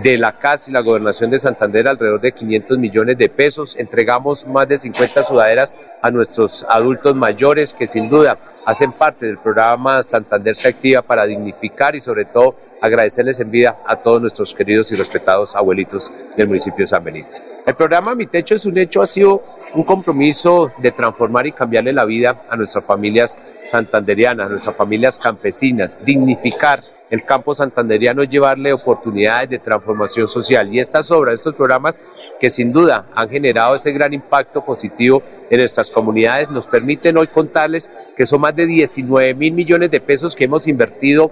de 0.02 0.18
la 0.18 0.38
CAS 0.38 0.68
y 0.68 0.72
la 0.72 0.80
Gobernación 0.80 1.30
de 1.30 1.38
Santander 1.38 1.88
alrededor 1.88 2.20
de 2.20 2.32
500 2.32 2.78
millones 2.78 3.18
de 3.18 3.28
pesos. 3.28 3.76
Entregamos 3.76 4.46
más 4.46 4.66
de 4.68 4.78
50 4.78 5.22
sudaderas 5.22 5.76
a 6.00 6.10
nuestros 6.10 6.64
adultos 6.68 7.14
mayores 7.14 7.74
que 7.74 7.86
sin 7.86 8.08
duda 8.08 8.38
hacen 8.64 8.92
parte 8.92 9.26
del 9.26 9.38
programa 9.38 10.02
Santander 10.02 10.54
se 10.54 10.68
activa 10.68 11.02
para 11.02 11.24
dignificar 11.24 11.96
y 11.96 12.00
sobre 12.00 12.24
todo 12.24 12.54
agradecerles 12.80 13.38
en 13.40 13.50
vida 13.50 13.78
a 13.86 13.96
todos 13.96 14.20
nuestros 14.20 14.54
queridos 14.54 14.90
y 14.90 14.96
respetados 14.96 15.54
abuelitos 15.54 16.12
del 16.36 16.48
municipio 16.48 16.82
de 16.82 16.86
San 16.88 17.04
Benito. 17.04 17.36
El 17.64 17.74
programa 17.74 18.14
Mi 18.14 18.26
Techo 18.26 18.56
es 18.56 18.66
un 18.66 18.76
hecho, 18.76 19.02
ha 19.02 19.06
sido 19.06 19.42
un 19.74 19.84
compromiso 19.84 20.72
de 20.78 20.90
transformar 20.90 21.46
y 21.46 21.52
cambiarle 21.52 21.92
la 21.92 22.04
vida 22.04 22.42
a 22.50 22.56
nuestras 22.56 22.84
familias 22.84 23.38
santanderianas, 23.64 24.46
a 24.46 24.50
nuestras 24.50 24.74
familias 24.74 25.18
campesinas, 25.18 26.00
dignificar 26.04 26.80
el 27.12 27.24
campo 27.24 27.52
santanderiano 27.52 28.24
llevarle 28.24 28.72
oportunidades 28.72 29.50
de 29.50 29.58
transformación 29.58 30.26
social. 30.26 30.72
Y 30.72 30.78
estas 30.78 31.10
obras, 31.10 31.34
estos 31.34 31.54
programas 31.54 32.00
que 32.40 32.48
sin 32.48 32.72
duda 32.72 33.06
han 33.14 33.28
generado 33.28 33.74
ese 33.74 33.92
gran 33.92 34.14
impacto 34.14 34.64
positivo 34.64 35.22
en 35.50 35.58
nuestras 35.58 35.90
comunidades, 35.90 36.48
nos 36.48 36.66
permiten 36.66 37.18
hoy 37.18 37.26
contarles 37.26 37.92
que 38.16 38.24
son 38.24 38.40
más 38.40 38.56
de 38.56 38.64
19 38.64 39.34
mil 39.34 39.52
millones 39.52 39.90
de 39.90 40.00
pesos 40.00 40.34
que 40.34 40.44
hemos 40.44 40.66
invertido 40.66 41.30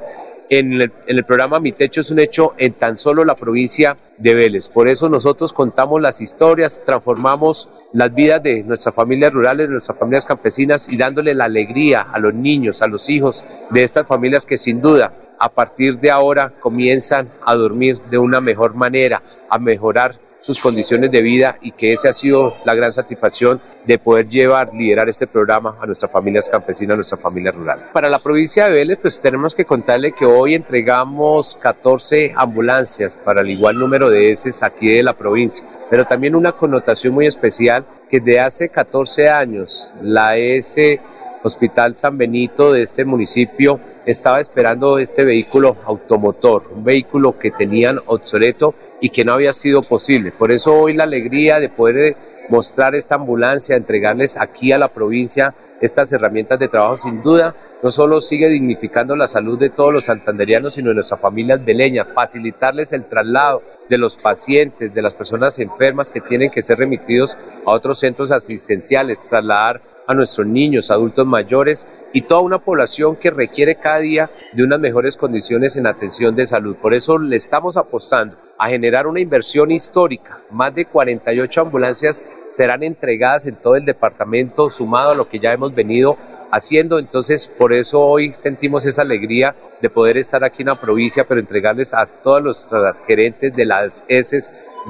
en 0.51 0.81
el, 1.07 1.25
programa 1.25 1.61
Mi 1.61 1.71
Techo 1.71 2.01
es 2.01 2.11
un 2.11 2.19
hecho 2.19 2.55
en 2.59 2.73
tan 2.73 2.97
solo 2.97 3.25
la 3.25 3.37
provincia 3.37 3.97
de 4.19 4.35
Vélez. 4.35 4.69
Por 4.69 4.89
eso 4.89 5.09
nosotros 5.09 5.53
contamos 5.53 6.03
las 6.03 6.21
historias, 6.21 6.83
transformamos 6.85 7.71
las 7.93 8.13
vidas 8.13 8.43
de 8.43 8.65
nuestras 8.65 8.93
familias 8.93 9.33
rurales, 9.33 9.69
de 9.69 9.73
nuestras 9.73 9.97
familias 9.97 10.25
campesinas 10.25 10.93
y 10.93 10.97
dándole 10.97 11.35
la 11.35 11.45
alegría 11.45 12.01
a 12.01 12.19
los 12.19 12.35
niños, 12.35 12.83
a 12.83 12.89
los 12.89 13.09
hijos 13.09 13.45
de 13.71 13.85
estas 13.85 14.09
familias 14.09 14.45
que 14.45 14.59
sin 14.59 14.83
duda 14.83 15.15
a 15.39 15.49
partir 15.49 15.99
de 16.01 16.11
ahora 16.11 16.53
comienzan 16.61 17.29
a 17.47 17.55
dormir 17.55 18.01
de 18.11 18.19
una 18.19 18.41
mejor 18.41 18.75
manera, 18.75 19.23
a 19.49 19.59
mejorar 19.59 20.19
sus 20.41 20.59
condiciones 20.59 21.11
de 21.11 21.23
vida 21.23 21.59
y 21.61 21.73
que 21.73 21.93
esa 21.93 22.09
ha 22.09 22.13
sido 22.13 22.57
la 22.65 22.75
gran 22.75 22.91
satisfacción 22.91 23.61
de 23.87 23.99
poder 23.99 24.29
llevar, 24.29 24.73
liderar 24.75 25.09
este 25.09 25.27
programa 25.27 25.77
a 25.81 25.87
nuestras 25.87 26.11
familias 26.11 26.49
campesinas, 26.49 26.95
a 26.95 26.97
nuestras 26.97 27.21
familias 27.21 27.55
rurales. 27.55 27.91
Para 27.93 28.09
la 28.09 28.19
provincia 28.19 28.65
de 28.65 28.71
Vélez, 28.71 28.99
pues 29.01 29.21
tenemos 29.21 29.55
que 29.55 29.65
contarle 29.65 30.13
que 30.13 30.25
hoy 30.25 30.55
entregamos 30.55 31.57
14 31.61 32.33
ambulancias 32.35 33.19
para 33.23 33.43
el 33.43 33.51
igual 33.51 33.79
número 33.79 34.11
de 34.11 34.31
heces 34.31 34.63
aquí 34.63 34.89
de 34.89 35.03
la 35.03 35.13
provincia, 35.13 35.65
pero 35.89 36.07
también 36.07 36.35
una 36.35 36.53
connotación 36.53 37.15
muy 37.15 37.27
especial 37.27 37.85
que 38.09 38.21
de 38.21 38.41
hace 38.41 38.69
14 38.69 39.29
años 39.29 39.95
la 40.03 40.37
S 40.37 41.01
Hospital 41.43 41.95
San 41.95 42.19
Benito 42.19 42.73
de 42.73 42.83
este 42.83 43.05
municipio 43.05 43.81
estaba 44.07 44.41
esperando 44.41 44.99
este 44.99 45.25
vehículo 45.25 45.77
automotor, 45.85 46.71
un 46.75 46.85
vehículo 46.85 47.39
que 47.39 47.51
tenían 47.51 48.01
obsoleto 48.07 48.75
y 49.01 49.11
que 49.11 49.25
no 49.25 49.33
había 49.33 49.53
sido 49.53 49.83
posible. 49.83 50.33
Por 50.33 50.53
eso 50.53 50.75
hoy 50.75 50.95
la 50.95 51.05
alegría 51.05 51.59
de 51.61 51.69
poder 51.69 51.97
eh, 51.99 52.17
mostrar 52.49 52.95
esta 52.95 53.15
ambulancia, 53.15 53.77
entregarles 53.77 54.37
aquí 54.37 54.73
a 54.73 54.79
la 54.79 54.89
provincia 54.89 55.55
estas 55.81 56.13
herramientas 56.13 56.59
de 56.59 56.69
trabajo, 56.69 56.97
sin 56.97 57.23
duda, 57.23 57.55
no 57.83 57.91
solo 57.91 58.21
sigue 58.21 58.49
dignificando 58.49 59.17
la 59.17 59.27
salud 59.27 59.59
de 59.59 59.71
todos 59.71 59.93
los 59.93 60.05
santanderianos, 60.05 60.75
sino 60.75 60.89
de 60.89 60.97
nuestras 60.97 61.21
familias 61.21 61.65
beleñas, 61.65 62.09
facilitarles 62.15 62.93
el 62.93 63.07
traslado 63.07 63.63
de 63.89 63.97
los 63.97 64.17
pacientes, 64.17 64.93
de 64.93 65.03
las 65.03 65.15
personas 65.15 65.59
enfermas 65.59 66.11
que 66.11 66.21
tienen 66.21 66.51
que 66.51 66.61
ser 66.61 66.79
remitidos 66.79 67.39
a 67.65 67.71
otros 67.71 67.99
centros 67.99 68.31
asistenciales, 68.33 69.27
trasladar 69.29 69.81
a 70.11 70.15
nuestros 70.15 70.45
niños, 70.45 70.91
adultos 70.91 71.25
mayores 71.25 71.89
y 72.13 72.23
toda 72.23 72.41
una 72.41 72.59
población 72.59 73.15
que 73.15 73.31
requiere 73.31 73.77
cada 73.77 74.01
día 74.01 74.29
de 74.53 74.65
unas 74.65 74.81
mejores 74.81 75.17
condiciones 75.17 75.77
en 75.77 75.87
atención 75.87 76.35
de 76.35 76.47
salud. 76.47 76.75
Por 76.75 76.95
eso 76.95 77.17
le 77.17 77.37
estamos 77.37 77.77
apostando 77.77 78.37
a 78.59 78.69
generar 78.69 79.07
una 79.07 79.21
inversión 79.21 79.71
histórica. 79.71 80.41
Más 80.51 80.75
de 80.75 80.87
48 80.87 81.61
ambulancias 81.61 82.27
serán 82.49 82.83
entregadas 82.83 83.47
en 83.47 83.55
todo 83.55 83.77
el 83.77 83.85
departamento, 83.85 84.69
sumado 84.69 85.13
a 85.13 85.15
lo 85.15 85.29
que 85.29 85.39
ya 85.39 85.53
hemos 85.53 85.73
venido 85.73 86.19
haciendo. 86.51 86.99
Entonces, 86.99 87.47
por 87.47 87.73
eso 87.73 88.01
hoy 88.01 88.35
sentimos 88.35 88.85
esa 88.87 89.03
alegría 89.03 89.55
de 89.81 89.91
poder 89.91 90.19
estar 90.19 90.43
aquí 90.43 90.63
en 90.65 90.71
la 90.71 90.81
provincia, 90.81 91.25
pero 91.25 91.39
entregarles 91.39 91.95
a 91.95 92.07
todos 92.07 92.43
los 92.43 92.73
gerentes 93.07 93.55
de 93.55 93.65
las 93.65 94.05
S 94.09 94.39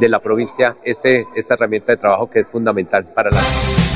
de 0.00 0.08
la 0.08 0.20
provincia 0.20 0.76
este, 0.82 1.26
esta 1.36 1.54
herramienta 1.54 1.92
de 1.92 1.98
trabajo 1.98 2.30
que 2.30 2.40
es 2.40 2.48
fundamental 2.48 3.04
para 3.04 3.30
la 3.30 3.89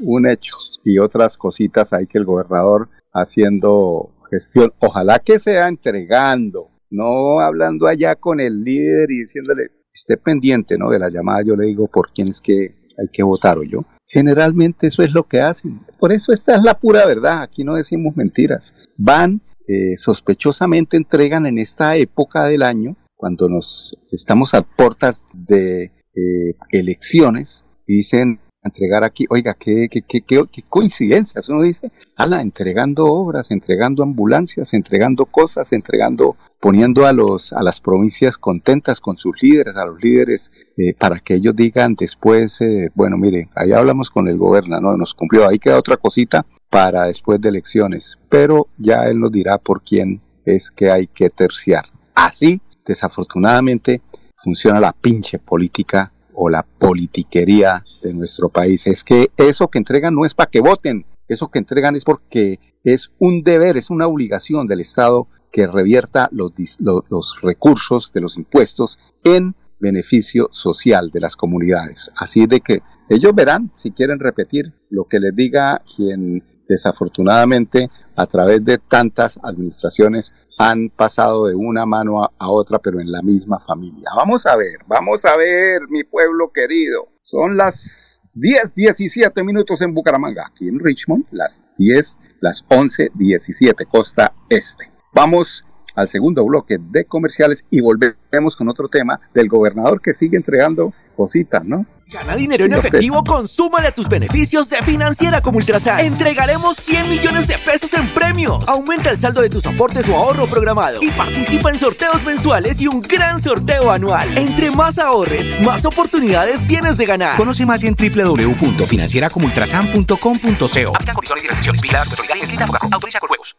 un 0.00 0.26
hecho. 0.26 0.56
Y 0.84 0.98
otras 0.98 1.36
cositas 1.36 1.92
hay 1.92 2.06
que 2.06 2.18
el 2.18 2.24
gobernador 2.24 2.88
haciendo 3.12 4.14
gestión. 4.30 4.72
Ojalá 4.78 5.18
que 5.18 5.38
sea 5.38 5.68
entregando, 5.68 6.70
no 6.90 7.40
hablando 7.40 7.86
allá 7.86 8.16
con 8.16 8.40
el 8.40 8.64
líder 8.64 9.10
y 9.10 9.20
diciéndole, 9.20 9.70
esté 9.92 10.16
pendiente 10.16 10.78
¿no? 10.78 10.90
de 10.90 10.98
la 10.98 11.10
llamada, 11.10 11.42
yo 11.44 11.56
le 11.56 11.66
digo 11.66 11.88
por 11.88 12.12
quién 12.12 12.28
es 12.28 12.40
que 12.40 12.74
hay 12.98 13.08
que 13.12 13.22
votar 13.22 13.58
o 13.58 13.62
yo. 13.62 13.84
Generalmente 14.06 14.88
eso 14.88 15.02
es 15.02 15.12
lo 15.12 15.24
que 15.28 15.40
hacen. 15.40 15.80
Por 15.98 16.12
eso 16.12 16.32
esta 16.32 16.56
es 16.56 16.62
la 16.62 16.78
pura 16.78 17.06
verdad, 17.06 17.42
aquí 17.42 17.62
no 17.64 17.74
decimos 17.74 18.16
mentiras. 18.16 18.74
Van, 18.96 19.40
eh, 19.68 19.96
sospechosamente 19.96 20.96
entregan 20.96 21.46
en 21.46 21.58
esta 21.58 21.96
época 21.96 22.44
del 22.46 22.62
año, 22.62 22.96
cuando 23.16 23.48
nos 23.48 23.96
estamos 24.10 24.54
a 24.54 24.62
puertas 24.62 25.24
de 25.32 25.92
eh, 26.14 26.54
elecciones, 26.70 27.64
dicen, 27.86 28.40
entregar 28.62 29.04
aquí, 29.04 29.24
oiga, 29.30 29.54
qué, 29.54 29.88
qué, 29.90 30.02
qué, 30.02 30.20
qué, 30.20 30.62
coincidencias, 30.68 31.48
uno 31.48 31.62
dice, 31.62 31.90
ala, 32.16 32.42
entregando 32.42 33.06
obras, 33.06 33.50
entregando 33.50 34.02
ambulancias, 34.02 34.74
entregando 34.74 35.24
cosas, 35.26 35.72
entregando, 35.72 36.36
poniendo 36.60 37.06
a, 37.06 37.12
los, 37.12 37.52
a 37.52 37.62
las 37.62 37.80
provincias 37.80 38.36
contentas 38.36 39.00
con 39.00 39.16
sus 39.16 39.42
líderes, 39.42 39.76
a 39.76 39.86
los 39.86 40.02
líderes, 40.02 40.52
eh, 40.76 40.94
para 40.94 41.20
que 41.20 41.34
ellos 41.34 41.56
digan 41.56 41.94
después, 41.94 42.60
eh, 42.60 42.90
bueno, 42.94 43.16
mire, 43.16 43.48
ahí 43.54 43.72
hablamos 43.72 44.10
con 44.10 44.28
el 44.28 44.36
gobierno, 44.36 44.80
¿no? 44.80 44.96
Nos 44.96 45.14
cumplió, 45.14 45.48
ahí 45.48 45.58
queda 45.58 45.78
otra 45.78 45.96
cosita 45.96 46.44
para 46.68 47.06
después 47.06 47.40
de 47.40 47.48
elecciones, 47.48 48.18
pero 48.28 48.68
ya 48.76 49.06
él 49.06 49.18
nos 49.18 49.32
dirá 49.32 49.58
por 49.58 49.82
quién 49.82 50.20
es 50.44 50.70
que 50.70 50.90
hay 50.90 51.06
que 51.06 51.30
terciar. 51.30 51.86
Así, 52.14 52.60
desafortunadamente, 52.84 54.02
funciona 54.34 54.80
la 54.80 54.92
pinche 54.92 55.38
política 55.38 56.12
o 56.42 56.48
la 56.48 56.62
politiquería 56.62 57.84
de 58.02 58.14
nuestro 58.14 58.48
país. 58.48 58.86
Es 58.86 59.04
que 59.04 59.30
eso 59.36 59.68
que 59.68 59.76
entregan 59.76 60.14
no 60.14 60.24
es 60.24 60.32
para 60.32 60.50
que 60.50 60.62
voten, 60.62 61.04
eso 61.28 61.48
que 61.48 61.58
entregan 61.58 61.96
es 61.96 62.04
porque 62.04 62.58
es 62.82 63.10
un 63.18 63.42
deber, 63.42 63.76
es 63.76 63.90
una 63.90 64.06
obligación 64.06 64.66
del 64.66 64.80
Estado 64.80 65.28
que 65.52 65.66
revierta 65.66 66.30
los, 66.32 66.52
los 66.78 67.40
recursos 67.42 68.10
de 68.14 68.22
los 68.22 68.38
impuestos 68.38 68.98
en 69.22 69.54
beneficio 69.80 70.48
social 70.50 71.10
de 71.10 71.20
las 71.20 71.36
comunidades. 71.36 72.10
Así 72.16 72.46
de 72.46 72.60
que 72.60 72.80
ellos 73.10 73.34
verán 73.34 73.70
si 73.74 73.90
quieren 73.90 74.18
repetir 74.18 74.72
lo 74.88 75.04
que 75.04 75.20
les 75.20 75.34
diga 75.34 75.82
quien 75.94 76.42
desafortunadamente 76.70 77.90
a 78.14 78.26
través 78.26 78.64
de 78.64 78.78
tantas 78.78 79.38
administraciones 79.42 80.32
han 80.56 80.88
pasado 80.88 81.46
de 81.46 81.54
una 81.54 81.84
mano 81.84 82.22
a, 82.22 82.48
otra, 82.48 82.78
pero 82.78 83.00
en 83.00 83.10
la 83.10 83.22
misma 83.22 83.58
familia. 83.58 84.08
Vamos 84.14 84.46
a 84.46 84.56
ver, 84.56 84.78
vamos 84.86 85.24
a 85.24 85.36
ver, 85.36 85.82
mi 85.88 86.04
pueblo 86.04 86.52
querido. 86.52 87.08
Son 87.22 87.56
las 87.56 88.20
10, 88.34 88.74
17 88.74 89.42
minutos 89.42 89.82
en 89.82 89.94
Bucaramanga, 89.94 90.46
aquí 90.46 90.68
en 90.68 90.78
Richmond, 90.78 91.24
las 91.32 91.62
10, 91.78 92.18
las 92.40 92.64
11, 92.68 93.10
17, 93.14 93.86
costa 93.86 94.32
este. 94.48 94.92
Vamos 95.12 95.64
al 95.96 96.08
segundo 96.08 96.44
bloque 96.44 96.78
de 96.78 97.04
comerciales 97.04 97.64
y 97.70 97.80
volvemos 97.80 98.54
con 98.54 98.68
otro 98.68 98.86
tema 98.86 99.20
del 99.34 99.48
gobernador 99.48 100.00
que 100.00 100.12
sigue 100.12 100.36
entregando 100.36 100.92
cositas, 101.16 101.64
¿no? 101.64 101.84
Gana 102.10 102.34
dinero 102.34 102.64
en 102.64 102.72
efectivo, 102.72 103.22
consúmale 103.22 103.86
a 103.86 103.94
tus 103.94 104.08
beneficios 104.08 104.68
de 104.68 104.78
Financiera 104.78 105.40
como 105.40 105.58
Ultrasan. 105.58 106.00
Entregaremos 106.00 106.76
100 106.78 107.08
millones 107.08 107.46
de 107.46 107.56
pesos 107.58 107.94
en 107.94 108.08
premios. 108.08 108.68
Aumenta 108.68 109.10
el 109.10 109.18
saldo 109.18 109.40
de 109.42 109.48
tus 109.48 109.64
aportes 109.64 110.08
o 110.08 110.16
ahorro 110.16 110.48
programado 110.48 110.98
y 111.00 111.12
participa 111.12 111.70
en 111.70 111.78
sorteos 111.78 112.24
mensuales 112.24 112.80
y 112.80 112.88
un 112.88 113.00
gran 113.00 113.40
sorteo 113.40 113.92
anual. 113.92 114.36
Entre 114.36 114.72
más 114.72 114.98
ahorres, 114.98 115.60
más 115.60 115.86
oportunidades 115.86 116.66
tienes 116.66 116.96
de 116.96 117.06
ganar. 117.06 117.36
Conoce 117.36 117.64
más 117.64 117.84
en 117.84 117.94
www.financieracomultrasan.com.co. 117.94 120.92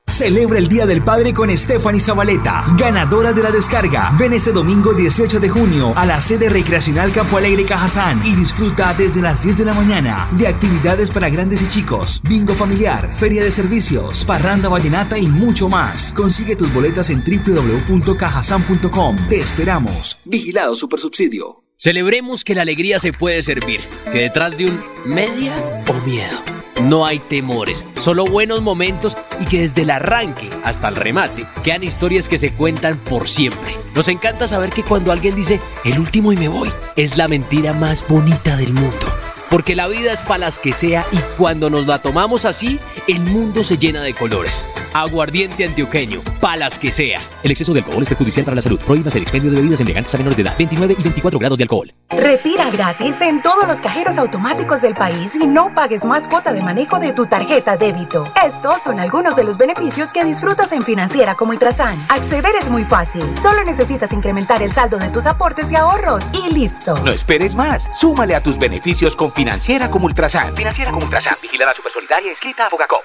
Celebra 0.08 0.60
el 0.60 0.68
Día 0.68 0.86
del 0.86 1.02
Padre 1.02 1.34
con 1.34 1.56
Stephanie 1.56 2.02
Zabaleta, 2.02 2.66
ganadora 2.76 3.32
de 3.32 3.44
la 3.44 3.52
descarga. 3.52 4.12
Ven 4.20 4.34
este 4.34 4.52
domingo 4.52 4.94
18 4.94 5.40
de 5.40 5.48
junio 5.48 5.94
a 5.96 6.06
la 6.06 6.20
sede 6.20 6.50
recreacional 6.50 7.14
Campo 7.14 7.38
Alegre 7.38 7.64
Cajazán 7.64 8.22
y 8.26 8.41
disfruta 8.42 8.94
desde 8.96 9.22
las 9.22 9.44
10 9.44 9.60
de 9.60 9.66
la 9.66 9.76
mañana 9.76 10.28
de 10.32 10.48
actividades 10.48 11.12
para 11.12 11.30
grandes 11.30 11.62
y 11.62 11.70
chicos, 11.70 12.24
bingo 12.28 12.56
familiar, 12.56 13.08
feria 13.08 13.44
de 13.44 13.52
servicios, 13.52 14.26
parranda 14.26 14.68
vallenata 14.68 15.20
y 15.20 15.28
mucho 15.28 15.70
más. 15.70 16.12
Consigue 16.14 16.56
tus 16.56 16.74
boletas 16.74 17.12
en 17.12 17.22
www.cajasan.com. 17.24 19.18
Te 19.30 19.40
esperamos. 19.40 20.18
Vigilado 20.26 20.76
Supersubsidio. 20.76 21.64
Celebremos 21.78 22.44
que 22.44 22.56
la 22.56 22.64
alegría 22.64 23.00
se 23.00 23.14
puede 23.14 23.44
servir, 23.44 23.80
que 24.12 24.20
detrás 24.20 24.58
de 24.58 24.66
un 24.66 24.80
media 25.06 25.56
o 25.88 25.94
miedo 26.06 26.61
no 26.84 27.06
hay 27.06 27.20
temores, 27.20 27.86
solo 28.00 28.26
buenos 28.26 28.62
momentos 28.62 29.18
y 29.40 29.46
que 29.46 29.62
desde 29.62 29.84
el 29.84 29.92
arranque 29.92 30.50
hasta 30.64 30.88
el 30.88 30.96
remate 30.96 31.46
quedan 31.64 31.84
historias 31.84 32.30
que 32.30 32.38
se 32.38 32.52
cuentan 32.54 32.98
por 32.98 33.30
siempre. 33.30 33.76
Nos 33.96 34.08
encanta 34.08 34.48
saber 34.48 34.70
que 34.70 34.84
cuando 34.84 35.12
alguien 35.12 35.36
dice 35.36 35.60
el 35.84 36.00
último 36.00 36.32
y 36.32 36.38
me 36.38 36.48
voy, 36.48 36.72
es 36.96 37.18
la 37.18 37.28
mentira 37.28 37.74
más 37.74 38.06
bonita 38.08 38.56
del 38.56 38.74
mundo. 38.74 39.21
Porque 39.52 39.76
la 39.76 39.90
vida 39.90 40.14
es 40.14 40.22
para 40.22 40.46
las 40.46 40.58
que 40.58 40.72
sea 40.72 41.06
y 41.12 41.18
cuando 41.38 41.70
nos 41.70 41.86
la 41.86 42.00
tomamos 42.00 42.46
así, 42.46 42.80
el 43.10 43.20
mundo 43.20 43.66
se 43.66 43.78
llena 43.78 44.02
de 44.02 44.14
colores. 44.14 44.66
Aguardiente 44.94 45.66
antioqueño, 45.66 46.22
palas 46.40 46.80
que 46.80 46.92
sea. 46.92 47.22
El 47.44 47.52
exceso 47.52 47.74
de 47.74 47.80
alcohol 47.80 48.02
es 48.04 48.10
perjudicial 48.10 48.46
para 48.46 48.56
la 48.56 48.62
salud. 48.62 48.80
Prohíbas 48.80 49.14
el 49.16 49.24
expendio 49.24 49.52
de 49.52 49.58
bebidas 49.58 49.82
elegantes 49.82 50.14
a 50.14 50.18
menores 50.18 50.38
de 50.38 50.44
edad. 50.44 50.56
29 50.58 50.96
y 50.98 51.04
24 51.04 51.40
grados 51.40 51.58
de 51.58 51.64
alcohol. 51.64 51.94
Retira 52.10 52.70
gratis 52.70 53.20
en 53.22 53.42
todos 53.42 53.68
los 53.68 53.82
cajeros 53.82 54.18
automáticos 54.18 54.82
del 54.82 54.96
país 54.96 55.36
y 55.36 55.48
no 55.48 55.74
pagues 55.74 56.06
más 56.06 56.28
cuota 56.28 56.54
de 56.54 56.62
manejo 56.62 57.00
de 57.00 57.14
tu 57.14 57.26
tarjeta 57.26 57.78
débito. 57.78 58.26
Estos 58.46 58.84
son 58.84 59.00
algunos 59.00 59.36
de 59.36 59.44
los 59.44 59.58
beneficios 59.58 60.14
que 60.14 60.24
disfrutas 60.24 60.72
en 60.74 60.84
Financiera 60.84 61.36
como 61.36 61.52
Ultrasan. 61.52 61.98
Acceder 62.10 62.54
es 62.62 62.70
muy 62.70 62.84
fácil. 62.84 63.24
Solo 63.42 63.64
necesitas 63.64 64.12
incrementar 64.14 64.62
el 64.62 64.72
saldo 64.72 64.98
de 64.98 65.10
tus 65.10 65.26
aportes 65.26 65.72
y 65.72 65.76
ahorros 65.76 66.26
y 66.34 66.54
listo. 66.54 66.96
No 67.04 67.12
esperes 67.12 67.56
más. 67.56 67.90
Súmale 67.94 68.36
a 68.36 68.44
tus 68.44 68.60
beneficios 68.60 69.16
con 69.16 69.32
Financiera 69.42 69.90
como 69.90 70.06
Ultrasan. 70.06 70.56
Financiera 70.56 70.92
como 70.92 71.04
Ultrasan. 71.04 71.34
Vigilada 71.42 71.74
Supersolidaria 71.74 72.32
escrita 72.32 72.68
a 72.68 72.70
Fogacop. 72.70 73.02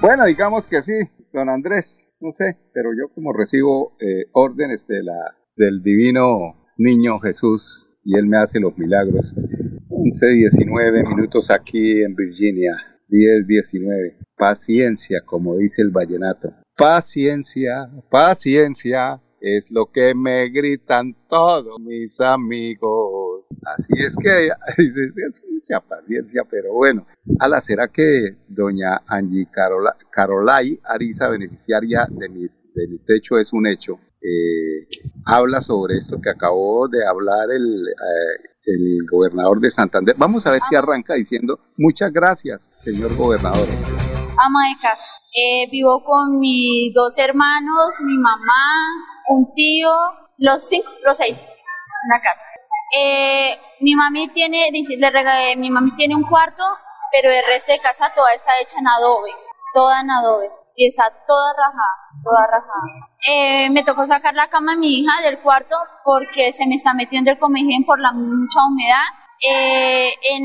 Bueno, 0.00 0.24
digamos 0.24 0.66
que 0.66 0.80
sí, 0.80 0.94
don 1.30 1.50
Andrés, 1.50 2.08
no 2.20 2.30
sé, 2.30 2.56
pero 2.72 2.92
yo 2.96 3.12
como 3.14 3.34
recibo 3.34 3.98
eh, 4.00 4.30
órdenes 4.32 4.86
de 4.86 5.02
la, 5.02 5.36
del 5.56 5.82
divino 5.82 6.72
niño 6.78 7.20
Jesús 7.20 7.90
y 8.02 8.16
él 8.16 8.24
me 8.24 8.38
hace 8.38 8.60
los 8.60 8.78
milagros. 8.78 9.34
11, 9.90 10.26
19 10.26 11.02
minutos 11.02 11.50
aquí 11.50 12.02
en 12.02 12.14
Virginia, 12.14 12.72
10, 13.08 13.46
19. 13.46 14.16
Paciencia, 14.38 15.20
como 15.26 15.54
dice 15.58 15.82
el 15.82 15.90
vallenato. 15.90 16.50
Paciencia, 16.74 17.90
paciencia, 18.08 19.20
es 19.40 19.70
lo 19.70 19.86
que 19.86 20.14
me 20.14 20.48
gritan 20.48 21.14
todos 21.28 21.78
mis 21.80 22.20
amigos. 22.20 23.46
Así 23.64 23.92
es 23.96 24.16
que 24.16 24.48
es 24.78 25.42
mucha 25.50 25.80
paciencia, 25.80 26.42
pero 26.50 26.72
bueno. 26.72 27.06
Ala, 27.38 27.60
¿será 27.60 27.88
que 27.88 28.36
doña 28.48 29.02
Angie 29.06 29.46
Carola, 29.50 29.96
Carolay 30.10 30.80
Ariza, 30.84 31.28
beneficiaria 31.28 32.06
de 32.10 32.28
mi, 32.28 32.42
de 32.42 32.88
mi 32.88 32.98
techo, 32.98 33.38
es 33.38 33.52
un 33.52 33.66
hecho? 33.66 33.98
Eh, 34.20 34.88
habla 35.24 35.60
sobre 35.60 35.96
esto 35.96 36.20
que 36.20 36.30
acabó 36.30 36.88
de 36.88 37.06
hablar 37.06 37.50
el, 37.52 37.86
eh, 37.88 38.48
el 38.64 39.06
gobernador 39.10 39.60
de 39.60 39.70
Santander. 39.70 40.16
Vamos 40.18 40.46
a 40.46 40.52
ver 40.52 40.60
si 40.68 40.74
arranca 40.74 41.14
diciendo 41.14 41.60
muchas 41.76 42.12
gracias, 42.12 42.68
señor 42.72 43.16
gobernador. 43.16 43.66
Ama 44.36 44.68
de 44.68 44.80
casa. 44.80 45.04
Eh, 45.34 45.68
vivo 45.70 46.02
con 46.04 46.40
mis 46.40 46.92
dos 46.94 47.16
hermanos, 47.18 47.94
mi 48.00 48.16
mamá, 48.16 48.64
un 49.28 49.52
tío, 49.54 49.90
los 50.38 50.68
cinco, 50.68 50.90
los 51.04 51.16
seis, 51.16 51.48
en 51.48 52.08
la 52.10 52.20
casa. 52.20 52.44
Eh, 52.96 53.60
mi 53.80 53.94
mami 53.94 54.28
tiene, 54.28 54.70
le 54.72 55.10
regalé, 55.10 55.56
mi 55.56 55.70
mami 55.70 55.94
tiene 55.94 56.14
un 56.14 56.24
cuarto, 56.24 56.64
pero 57.12 57.30
el 57.30 57.44
resto 57.46 57.72
de 57.72 57.78
casa 57.78 58.12
toda 58.14 58.32
está 58.32 58.50
hecha 58.62 58.78
en 58.78 58.88
adobe, 58.88 59.30
toda 59.74 60.00
en 60.00 60.10
adobe, 60.10 60.50
y 60.74 60.86
está 60.86 61.04
toda 61.26 61.52
rajada, 61.52 61.94
toda 62.22 62.46
rajada. 62.46 63.08
Eh, 63.28 63.70
me 63.70 63.82
tocó 63.82 64.06
sacar 64.06 64.34
la 64.34 64.48
cama 64.48 64.72
de 64.72 64.78
mi 64.78 65.00
hija 65.00 65.20
del 65.22 65.40
cuarto 65.40 65.76
porque 66.04 66.52
se 66.52 66.66
me 66.66 66.76
está 66.76 66.94
metiendo 66.94 67.30
el 67.30 67.38
comején 67.38 67.84
por 67.84 68.00
la 68.00 68.12
mucha 68.12 68.64
humedad 68.66 69.04
eh, 69.40 70.10
en 70.34 70.42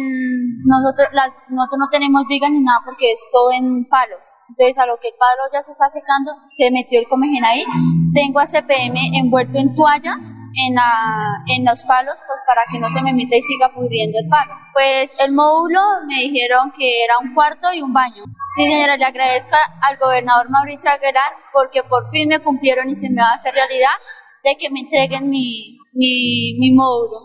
nosotros, 0.66 1.10
nosotros 1.50 1.80
no 1.80 1.90
tenemos 1.92 2.24
vigas 2.28 2.52
ni 2.52 2.62
nada 2.62 2.80
porque 2.86 3.12
es 3.12 3.26
todo 3.32 3.52
en 3.52 3.86
palos. 3.86 4.38
Entonces, 4.50 4.78
a 4.78 4.86
lo 4.86 4.98
que 5.00 5.10
el 5.10 5.16
palo 5.16 5.50
ya 5.52 5.62
se 5.62 5.72
está 5.72 5.90
secando, 5.90 6.32
se 6.46 6.70
metió 6.70 7.00
el 7.00 7.08
comején 7.08 7.44
ahí. 7.44 7.66
Tengo 8.14 8.40
a 8.40 8.46
CPM 8.46 9.18
envuelto 9.18 9.58
en 9.58 9.74
toallas 9.74 10.36
en, 10.56 10.76
la, 10.76 11.42
en 11.48 11.66
los 11.66 11.84
palos, 11.86 12.20
pues 12.28 12.40
para 12.46 12.62
que 12.72 12.80
no 12.80 12.88
se 12.90 13.02
me 13.02 13.14
meta 13.14 13.36
y 13.36 13.42
siga 13.42 13.74
pudriendo 13.74 14.20
el 14.20 14.30
palo. 14.30 14.54
Pues 14.74 15.16
el 15.20 15.34
módulo 15.34 15.80
me 16.08 16.22
dijeron 16.22 16.72
que 16.78 17.04
era 17.04 17.18
un 17.18 17.34
cuarto 17.34 17.74
y 17.74 17.82
un 17.82 17.94
baño. 17.94 18.24
Sí, 18.56 18.68
señora, 18.68 18.98
le 18.98 19.06
agradezco 19.06 19.56
al 19.82 19.98
gobernador 19.98 20.50
Mauricio 20.50 20.92
Aguilar 20.92 21.34
porque 21.52 21.84
por 21.84 22.08
fin 22.12 22.30
me 22.30 22.40
cumplieron 22.40 22.90
y 22.90 22.96
se 22.96 23.10
me 23.10 23.22
va 23.22 23.30
a 23.30 23.36
hacer 23.36 23.54
realidad 23.54 23.98
de 24.44 24.58
que 24.58 24.70
me 24.70 24.82
entreguen 24.82 25.30
mi, 25.30 25.78
mi, 25.94 26.56
mi 26.60 26.72
módulo. 26.74 27.18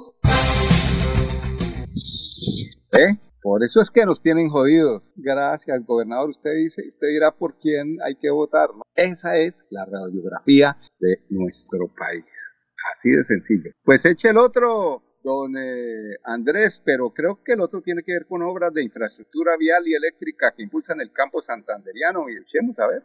¿Eh? 2.93 3.19
Por 3.43 3.63
eso 3.63 3.81
es 3.81 3.91
que 3.91 4.05
nos 4.05 4.21
tienen 4.21 4.49
jodidos. 4.49 5.13
Gracias, 5.17 5.85
gobernador. 5.87 6.31
Usted 6.31 6.55
dice, 6.55 6.83
usted 6.89 7.09
dirá 7.09 7.31
por 7.31 7.59
quién 7.59 7.99
hay 8.05 8.17
que 8.17 8.31
votar. 8.31 8.69
Esa 8.95 9.37
es 9.37 9.65
la 9.71 9.85
radiografía 9.85 10.77
de 10.99 11.23
nuestro 11.31 11.89
país. 11.89 12.57
Así 12.93 13.11
de 13.11 13.23
sencillo. 13.23 13.71
Pues 13.85 14.05
eche 14.05 14.31
el 14.31 14.39
otro, 14.39 15.03
don 15.23 15.55
eh, 15.57 16.17
Andrés, 16.25 16.83
pero 16.85 17.11
creo 17.11 17.43
que 17.45 17.53
el 17.53 17.61
otro 17.61 17.81
tiene 17.81 18.03
que 18.03 18.13
ver 18.13 18.27
con 18.27 18.43
obras 18.43 18.73
de 18.73 18.83
infraestructura 18.83 19.57
vial 19.57 19.87
y 19.87 19.95
eléctrica 19.95 20.53
que 20.57 20.63
impulsan 20.65 21.01
el 21.01 21.13
campo 21.13 21.41
santanderiano. 21.41 22.29
Y 22.29 22.39
echemos 22.39 22.79
a 22.81 22.89
ver. 22.89 23.05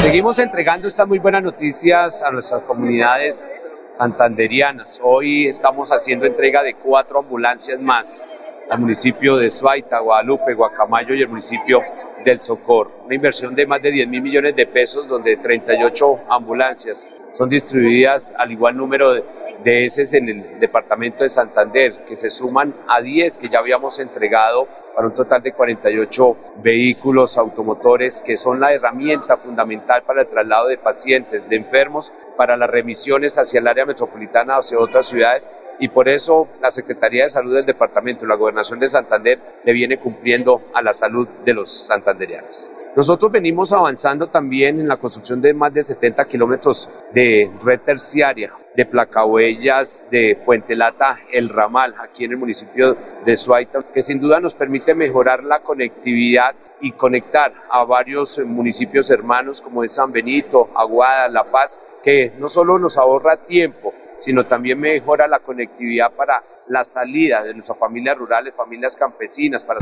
Seguimos 0.00 0.38
entregando 0.38 0.88
estas 0.88 1.06
muy 1.06 1.20
buenas 1.20 1.42
noticias 1.42 2.22
a 2.22 2.30
nuestras 2.32 2.62
comunidades 2.62 3.48
santanderianas. 3.90 5.00
Hoy 5.02 5.46
estamos 5.46 5.90
haciendo 5.90 6.26
entrega 6.26 6.62
de 6.62 6.74
cuatro 6.74 7.20
ambulancias 7.20 7.80
más 7.80 8.24
al 8.72 8.78
municipio 8.78 9.36
de 9.36 9.50
Suaita, 9.50 9.98
Guadalupe, 9.98 10.54
Guacamayo 10.54 11.14
y 11.14 11.20
el 11.20 11.28
municipio 11.28 11.80
del 12.24 12.40
Socorro. 12.40 13.02
Una 13.04 13.14
inversión 13.14 13.54
de 13.54 13.66
más 13.66 13.82
de 13.82 13.90
10 13.90 14.08
mil 14.08 14.22
millones 14.22 14.56
de 14.56 14.66
pesos 14.66 15.06
donde 15.06 15.36
38 15.36 16.20
ambulancias 16.30 17.06
son 17.30 17.50
distribuidas 17.50 18.34
al 18.38 18.50
igual 18.50 18.74
número 18.74 19.12
de, 19.12 19.24
de 19.62 19.92
en 20.12 20.28
el 20.28 20.58
departamento 20.58 21.22
de 21.22 21.28
Santander, 21.28 22.04
que 22.08 22.16
se 22.16 22.30
suman 22.30 22.74
a 22.88 23.02
10 23.02 23.36
que 23.36 23.50
ya 23.50 23.58
habíamos 23.58 23.98
entregado 24.00 24.66
para 24.94 25.06
un 25.06 25.14
total 25.14 25.42
de 25.42 25.52
48 25.52 26.36
vehículos 26.62 27.36
automotores 27.36 28.22
que 28.22 28.38
son 28.38 28.58
la 28.58 28.72
herramienta 28.72 29.36
fundamental 29.36 30.02
para 30.02 30.22
el 30.22 30.28
traslado 30.28 30.68
de 30.68 30.78
pacientes, 30.78 31.46
de 31.46 31.56
enfermos, 31.56 32.12
para 32.38 32.56
las 32.56 32.70
remisiones 32.70 33.36
hacia 33.36 33.60
el 33.60 33.68
área 33.68 33.84
metropolitana 33.84 34.56
o 34.56 34.60
hacia 34.60 34.78
otras 34.78 35.06
ciudades 35.06 35.50
y 35.82 35.88
por 35.88 36.08
eso 36.08 36.46
la 36.60 36.70
Secretaría 36.70 37.24
de 37.24 37.30
Salud 37.30 37.56
del 37.56 37.66
Departamento, 37.66 38.24
la 38.24 38.36
Gobernación 38.36 38.78
de 38.78 38.86
Santander, 38.86 39.40
le 39.64 39.72
viene 39.72 39.98
cumpliendo 39.98 40.62
a 40.72 40.80
la 40.80 40.92
salud 40.92 41.26
de 41.44 41.54
los 41.54 41.88
santanderianos. 41.88 42.70
Nosotros 42.94 43.32
venimos 43.32 43.72
avanzando 43.72 44.28
también 44.28 44.78
en 44.78 44.86
la 44.86 44.98
construcción 44.98 45.40
de 45.40 45.52
más 45.52 45.74
de 45.74 45.82
70 45.82 46.24
kilómetros 46.26 46.88
de 47.12 47.50
red 47.64 47.80
terciaria, 47.80 48.52
de 48.76 48.86
placahuellas 48.86 50.06
de 50.08 50.40
Puente 50.46 50.76
Lata, 50.76 51.18
El 51.32 51.48
Ramal, 51.48 51.96
aquí 51.98 52.26
en 52.26 52.30
el 52.30 52.36
municipio 52.36 52.96
de 53.26 53.36
Suaita, 53.36 53.80
que 53.92 54.02
sin 54.02 54.20
duda 54.20 54.38
nos 54.38 54.54
permite 54.54 54.94
mejorar 54.94 55.42
la 55.42 55.64
conectividad 55.64 56.54
y 56.80 56.92
conectar 56.92 57.52
a 57.68 57.82
varios 57.84 58.38
municipios 58.38 59.10
hermanos 59.10 59.60
como 59.60 59.82
es 59.82 59.90
San 59.90 60.12
Benito, 60.12 60.70
Aguada, 60.76 61.28
La 61.28 61.50
Paz, 61.50 61.80
que 62.04 62.32
no 62.38 62.46
solo 62.46 62.78
nos 62.78 62.98
ahorra 62.98 63.36
tiempo, 63.38 63.92
sino 64.16 64.44
también 64.44 64.80
mejora 64.80 65.26
la 65.26 65.40
conectividad 65.40 66.12
para 66.12 66.42
la 66.68 66.84
salida 66.84 67.42
de 67.42 67.54
nuestras 67.54 67.78
familias 67.78 68.16
rurales, 68.16 68.54
familias 68.54 68.96
campesinas, 68.96 69.64
para 69.64 69.80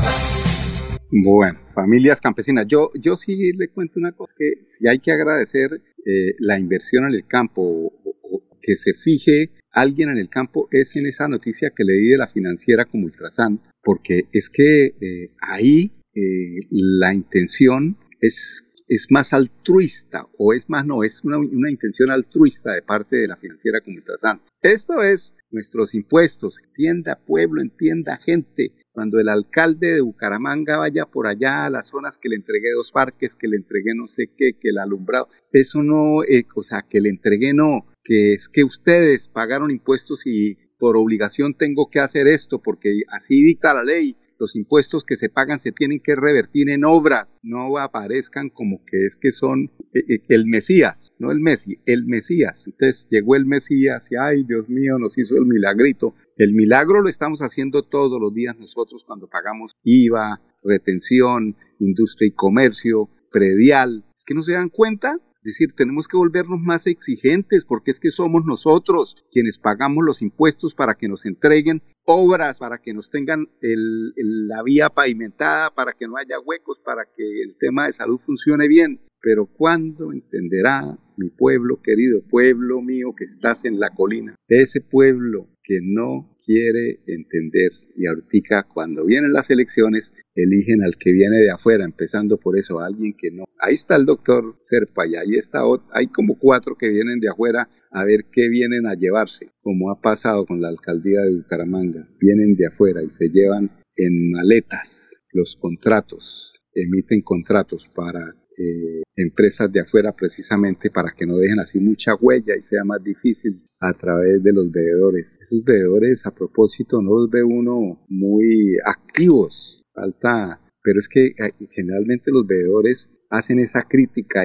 bueno, 1.11 1.59
familias 1.73 2.21
campesinas. 2.21 2.65
Yo, 2.67 2.89
yo 2.93 3.17
sí 3.17 3.51
le 3.51 3.67
cuento 3.67 3.99
una 3.99 4.13
cosa, 4.13 4.33
que 4.37 4.63
si 4.63 4.87
hay 4.87 4.99
que 4.99 5.11
agradecer 5.11 5.81
eh, 6.05 6.35
la 6.39 6.57
inversión 6.57 7.05
en 7.05 7.15
el 7.15 7.27
campo 7.27 7.61
o, 7.61 8.41
que 8.61 8.75
se 8.75 8.93
fije 8.93 9.49
alguien 9.71 10.09
en 10.09 10.17
el 10.17 10.29
campo 10.29 10.67
es 10.71 10.95
en 10.95 11.07
esa 11.07 11.27
noticia 11.27 11.71
que 11.75 11.83
le 11.83 11.93
di 11.93 12.09
de 12.09 12.17
la 12.17 12.27
financiera 12.27 12.85
como 12.85 13.05
Ultrasan, 13.05 13.59
porque 13.83 14.25
es 14.31 14.49
que 14.49 14.95
eh, 15.01 15.31
ahí 15.41 15.91
eh, 16.13 16.59
la 16.69 17.13
intención 17.13 17.97
es, 18.19 18.63
es 18.91 19.07
más 19.09 19.31
altruista, 19.31 20.27
o 20.37 20.51
es 20.51 20.69
más, 20.69 20.85
no, 20.85 21.05
es 21.05 21.23
una, 21.23 21.37
una 21.37 21.71
intención 21.71 22.11
altruista 22.11 22.73
de 22.73 22.81
parte 22.81 23.15
de 23.15 23.27
la 23.27 23.37
financiera 23.37 23.79
como 23.79 23.95
Ultrasan. 23.95 24.41
Esto 24.61 25.01
es 25.01 25.33
nuestros 25.49 25.95
impuestos, 25.95 26.59
entienda 26.61 27.17
pueblo, 27.25 27.61
entienda 27.61 28.17
gente, 28.17 28.73
cuando 28.91 29.21
el 29.21 29.29
alcalde 29.29 29.93
de 29.93 30.01
Bucaramanga 30.01 30.75
vaya 30.75 31.05
por 31.05 31.27
allá 31.27 31.65
a 31.65 31.69
las 31.69 31.87
zonas 31.87 32.17
que 32.17 32.27
le 32.27 32.35
entregué 32.35 32.73
dos 32.75 32.91
parques, 32.91 33.33
que 33.33 33.47
le 33.47 33.55
entregué 33.55 33.95
no 33.95 34.07
sé 34.07 34.25
qué, 34.37 34.57
que 34.59 34.71
el 34.71 34.77
alumbrado, 34.77 35.29
eso 35.53 35.81
no, 35.83 36.25
eh, 36.25 36.45
o 36.53 36.61
sea, 36.61 36.81
que 36.81 36.99
le 36.99 37.07
entregué 37.07 37.53
no, 37.53 37.85
que 38.03 38.33
es 38.33 38.49
que 38.49 38.65
ustedes 38.65 39.29
pagaron 39.29 39.71
impuestos 39.71 40.23
y 40.25 40.57
por 40.77 40.97
obligación 40.97 41.53
tengo 41.53 41.89
que 41.89 42.01
hacer 42.01 42.27
esto 42.27 42.61
porque 42.61 43.03
así 43.07 43.41
dicta 43.41 43.73
la 43.73 43.85
ley 43.85 44.17
los 44.41 44.55
impuestos 44.55 45.03
que 45.05 45.17
se 45.17 45.29
pagan 45.29 45.59
se 45.59 45.71
tienen 45.71 45.99
que 45.99 46.15
revertir 46.15 46.71
en 46.71 46.83
obras, 46.83 47.39
no 47.43 47.77
aparezcan 47.77 48.49
como 48.49 48.83
que 48.85 49.05
es 49.05 49.15
que 49.15 49.31
son 49.31 49.71
eh, 49.93 49.99
eh, 50.09 50.23
el 50.29 50.47
Mesías, 50.47 51.13
no 51.19 51.31
el 51.31 51.39
Messi, 51.39 51.77
el 51.85 52.05
Mesías. 52.05 52.65
Entonces 52.65 53.07
llegó 53.11 53.35
el 53.35 53.45
Mesías 53.45 54.11
y 54.11 54.15
ay 54.19 54.43
Dios 54.43 54.67
mío, 54.67 54.97
nos 54.97 55.15
hizo 55.19 55.35
el 55.35 55.45
milagrito. 55.45 56.15
El 56.37 56.53
milagro 56.53 57.01
lo 57.01 57.09
estamos 57.09 57.43
haciendo 57.43 57.83
todos 57.83 58.19
los 58.19 58.33
días 58.33 58.57
nosotros 58.57 59.03
cuando 59.05 59.29
pagamos 59.29 59.73
IVA, 59.83 60.41
retención, 60.63 61.55
industria 61.79 62.29
y 62.29 62.31
comercio, 62.33 63.09
predial. 63.31 64.03
¿Es 64.15 64.25
que 64.25 64.33
no 64.33 64.41
se 64.41 64.53
dan 64.53 64.69
cuenta? 64.69 65.19
Decir, 65.43 65.73
tenemos 65.73 66.07
que 66.07 66.17
volvernos 66.17 66.59
más 66.59 66.85
exigentes 66.85 67.65
porque 67.65 67.91
es 67.91 67.99
que 67.99 68.11
somos 68.11 68.45
nosotros 68.45 69.25
quienes 69.31 69.57
pagamos 69.57 70.05
los 70.05 70.21
impuestos 70.21 70.75
para 70.75 70.95
que 70.95 71.07
nos 71.07 71.25
entreguen 71.25 71.81
obras, 72.05 72.59
para 72.59 72.77
que 72.77 72.93
nos 72.93 73.09
tengan 73.09 73.47
la 73.61 74.61
vía 74.63 74.89
pavimentada, 74.89 75.73
para 75.73 75.93
que 75.93 76.07
no 76.07 76.17
haya 76.17 76.39
huecos, 76.39 76.79
para 76.79 77.05
que 77.05 77.23
el 77.41 77.55
tema 77.57 77.87
de 77.87 77.93
salud 77.93 78.19
funcione 78.19 78.67
bien. 78.67 79.01
Pero 79.19 79.45
¿cuándo 79.45 80.11
entenderá 80.11 80.97
mi 81.21 81.29
pueblo, 81.29 81.81
querido 81.81 82.21
pueblo 82.27 82.81
mío 82.81 83.13
que 83.15 83.23
estás 83.23 83.65
en 83.65 83.79
la 83.79 83.91
colina? 83.91 84.35
Ese 84.47 84.81
pueblo 84.81 85.47
que 85.63 85.79
no 85.81 86.37
quiere 86.43 86.99
entender. 87.05 87.71
Y 87.95 88.07
ahorita 88.07 88.67
cuando 88.73 89.05
vienen 89.05 89.33
las 89.33 89.49
elecciones, 89.49 90.13
eligen 90.35 90.83
al 90.83 90.97
que 90.97 91.11
viene 91.11 91.37
de 91.37 91.51
afuera, 91.51 91.85
empezando 91.85 92.37
por 92.37 92.57
eso, 92.57 92.79
a 92.79 92.87
alguien 92.87 93.13
que 93.17 93.31
no. 93.31 93.45
Ahí 93.59 93.75
está 93.75 93.95
el 93.95 94.05
doctor 94.05 94.55
Serpa 94.59 95.07
y 95.07 95.15
ahí 95.15 95.35
está, 95.35 95.61
hay 95.91 96.07
como 96.07 96.37
cuatro 96.37 96.75
que 96.77 96.89
vienen 96.89 97.19
de 97.19 97.29
afuera 97.29 97.69
a 97.91 98.05
ver 98.05 98.25
qué 98.31 98.49
vienen 98.49 98.87
a 98.87 98.95
llevarse, 98.95 99.51
como 99.61 99.91
ha 99.91 100.01
pasado 100.01 100.45
con 100.45 100.61
la 100.61 100.69
alcaldía 100.69 101.21
de 101.21 101.35
Bucaramanga. 101.35 102.07
Vienen 102.19 102.55
de 102.55 102.67
afuera 102.67 103.03
y 103.03 103.09
se 103.09 103.29
llevan 103.29 103.71
en 103.95 104.31
maletas 104.31 105.21
los 105.33 105.55
contratos, 105.55 106.61
emiten 106.73 107.21
contratos 107.21 107.87
para 107.87 108.35
eh, 108.61 109.01
empresas 109.15 109.71
de 109.71 109.81
afuera 109.81 110.13
precisamente 110.15 110.89
para 110.89 111.13
que 111.15 111.25
no 111.25 111.37
dejen 111.37 111.59
así 111.59 111.79
mucha 111.79 112.15
huella 112.15 112.55
y 112.55 112.61
sea 112.61 112.83
más 112.83 113.03
difícil 113.03 113.61
a 113.79 113.93
través 113.93 114.43
de 114.43 114.53
los 114.53 114.71
veedores. 114.71 115.39
Esos 115.41 115.63
veedores 115.63 116.25
a 116.25 116.31
propósito 116.31 117.01
no 117.01 117.11
los 117.17 117.29
ve 117.29 117.43
uno 117.43 118.05
muy 118.09 118.77
activos, 118.85 119.81
falta, 119.93 120.61
pero 120.83 120.99
es 120.99 121.07
que 121.07 121.27
eh, 121.27 121.53
generalmente 121.71 122.31
los 122.31 122.45
veedores 122.45 123.09
hacen 123.29 123.59
esa 123.59 123.87
crítica, 123.87 124.43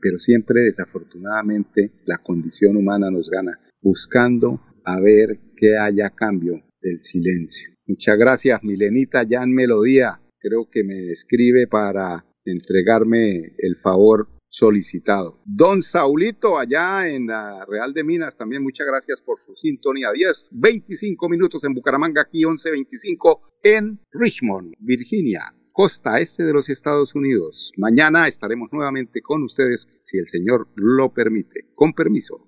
pero 0.00 0.18
siempre 0.18 0.62
desafortunadamente 0.62 1.90
la 2.06 2.18
condición 2.18 2.76
humana 2.76 3.10
nos 3.10 3.28
gana, 3.28 3.58
buscando 3.82 4.60
a 4.84 5.00
ver 5.00 5.38
qué 5.56 5.76
haya 5.76 6.10
cambio 6.10 6.62
del 6.80 7.00
silencio. 7.00 7.70
Muchas 7.86 8.16
gracias, 8.16 8.62
Milenita 8.62 9.24
Jan 9.28 9.52
Melodía. 9.52 10.20
Creo 10.38 10.68
que 10.70 10.84
me 10.84 11.10
escribe 11.10 11.66
para 11.66 12.24
entregarme 12.50 13.54
el 13.58 13.76
favor 13.76 14.28
solicitado. 14.48 15.40
Don 15.44 15.82
Saulito, 15.82 16.58
allá 16.58 17.08
en 17.08 17.26
la 17.26 17.64
Real 17.66 17.92
de 17.92 18.04
Minas, 18.04 18.36
también 18.36 18.62
muchas 18.62 18.86
gracias 18.86 19.20
por 19.20 19.38
su 19.38 19.54
sintonía. 19.54 20.10
10, 20.12 20.50
25 20.52 21.28
minutos 21.28 21.64
en 21.64 21.74
Bucaramanga, 21.74 22.22
aquí 22.22 22.42
11.25 22.42 23.40
en 23.62 24.00
Richmond, 24.12 24.74
Virginia, 24.78 25.54
costa 25.72 26.18
este 26.18 26.44
de 26.44 26.52
los 26.52 26.68
Estados 26.68 27.14
Unidos. 27.14 27.72
Mañana 27.76 28.26
estaremos 28.26 28.72
nuevamente 28.72 29.20
con 29.22 29.42
ustedes, 29.42 29.86
si 30.00 30.18
el 30.18 30.26
Señor 30.26 30.68
lo 30.74 31.12
permite. 31.12 31.68
Con 31.74 31.92
permiso. 31.92 32.47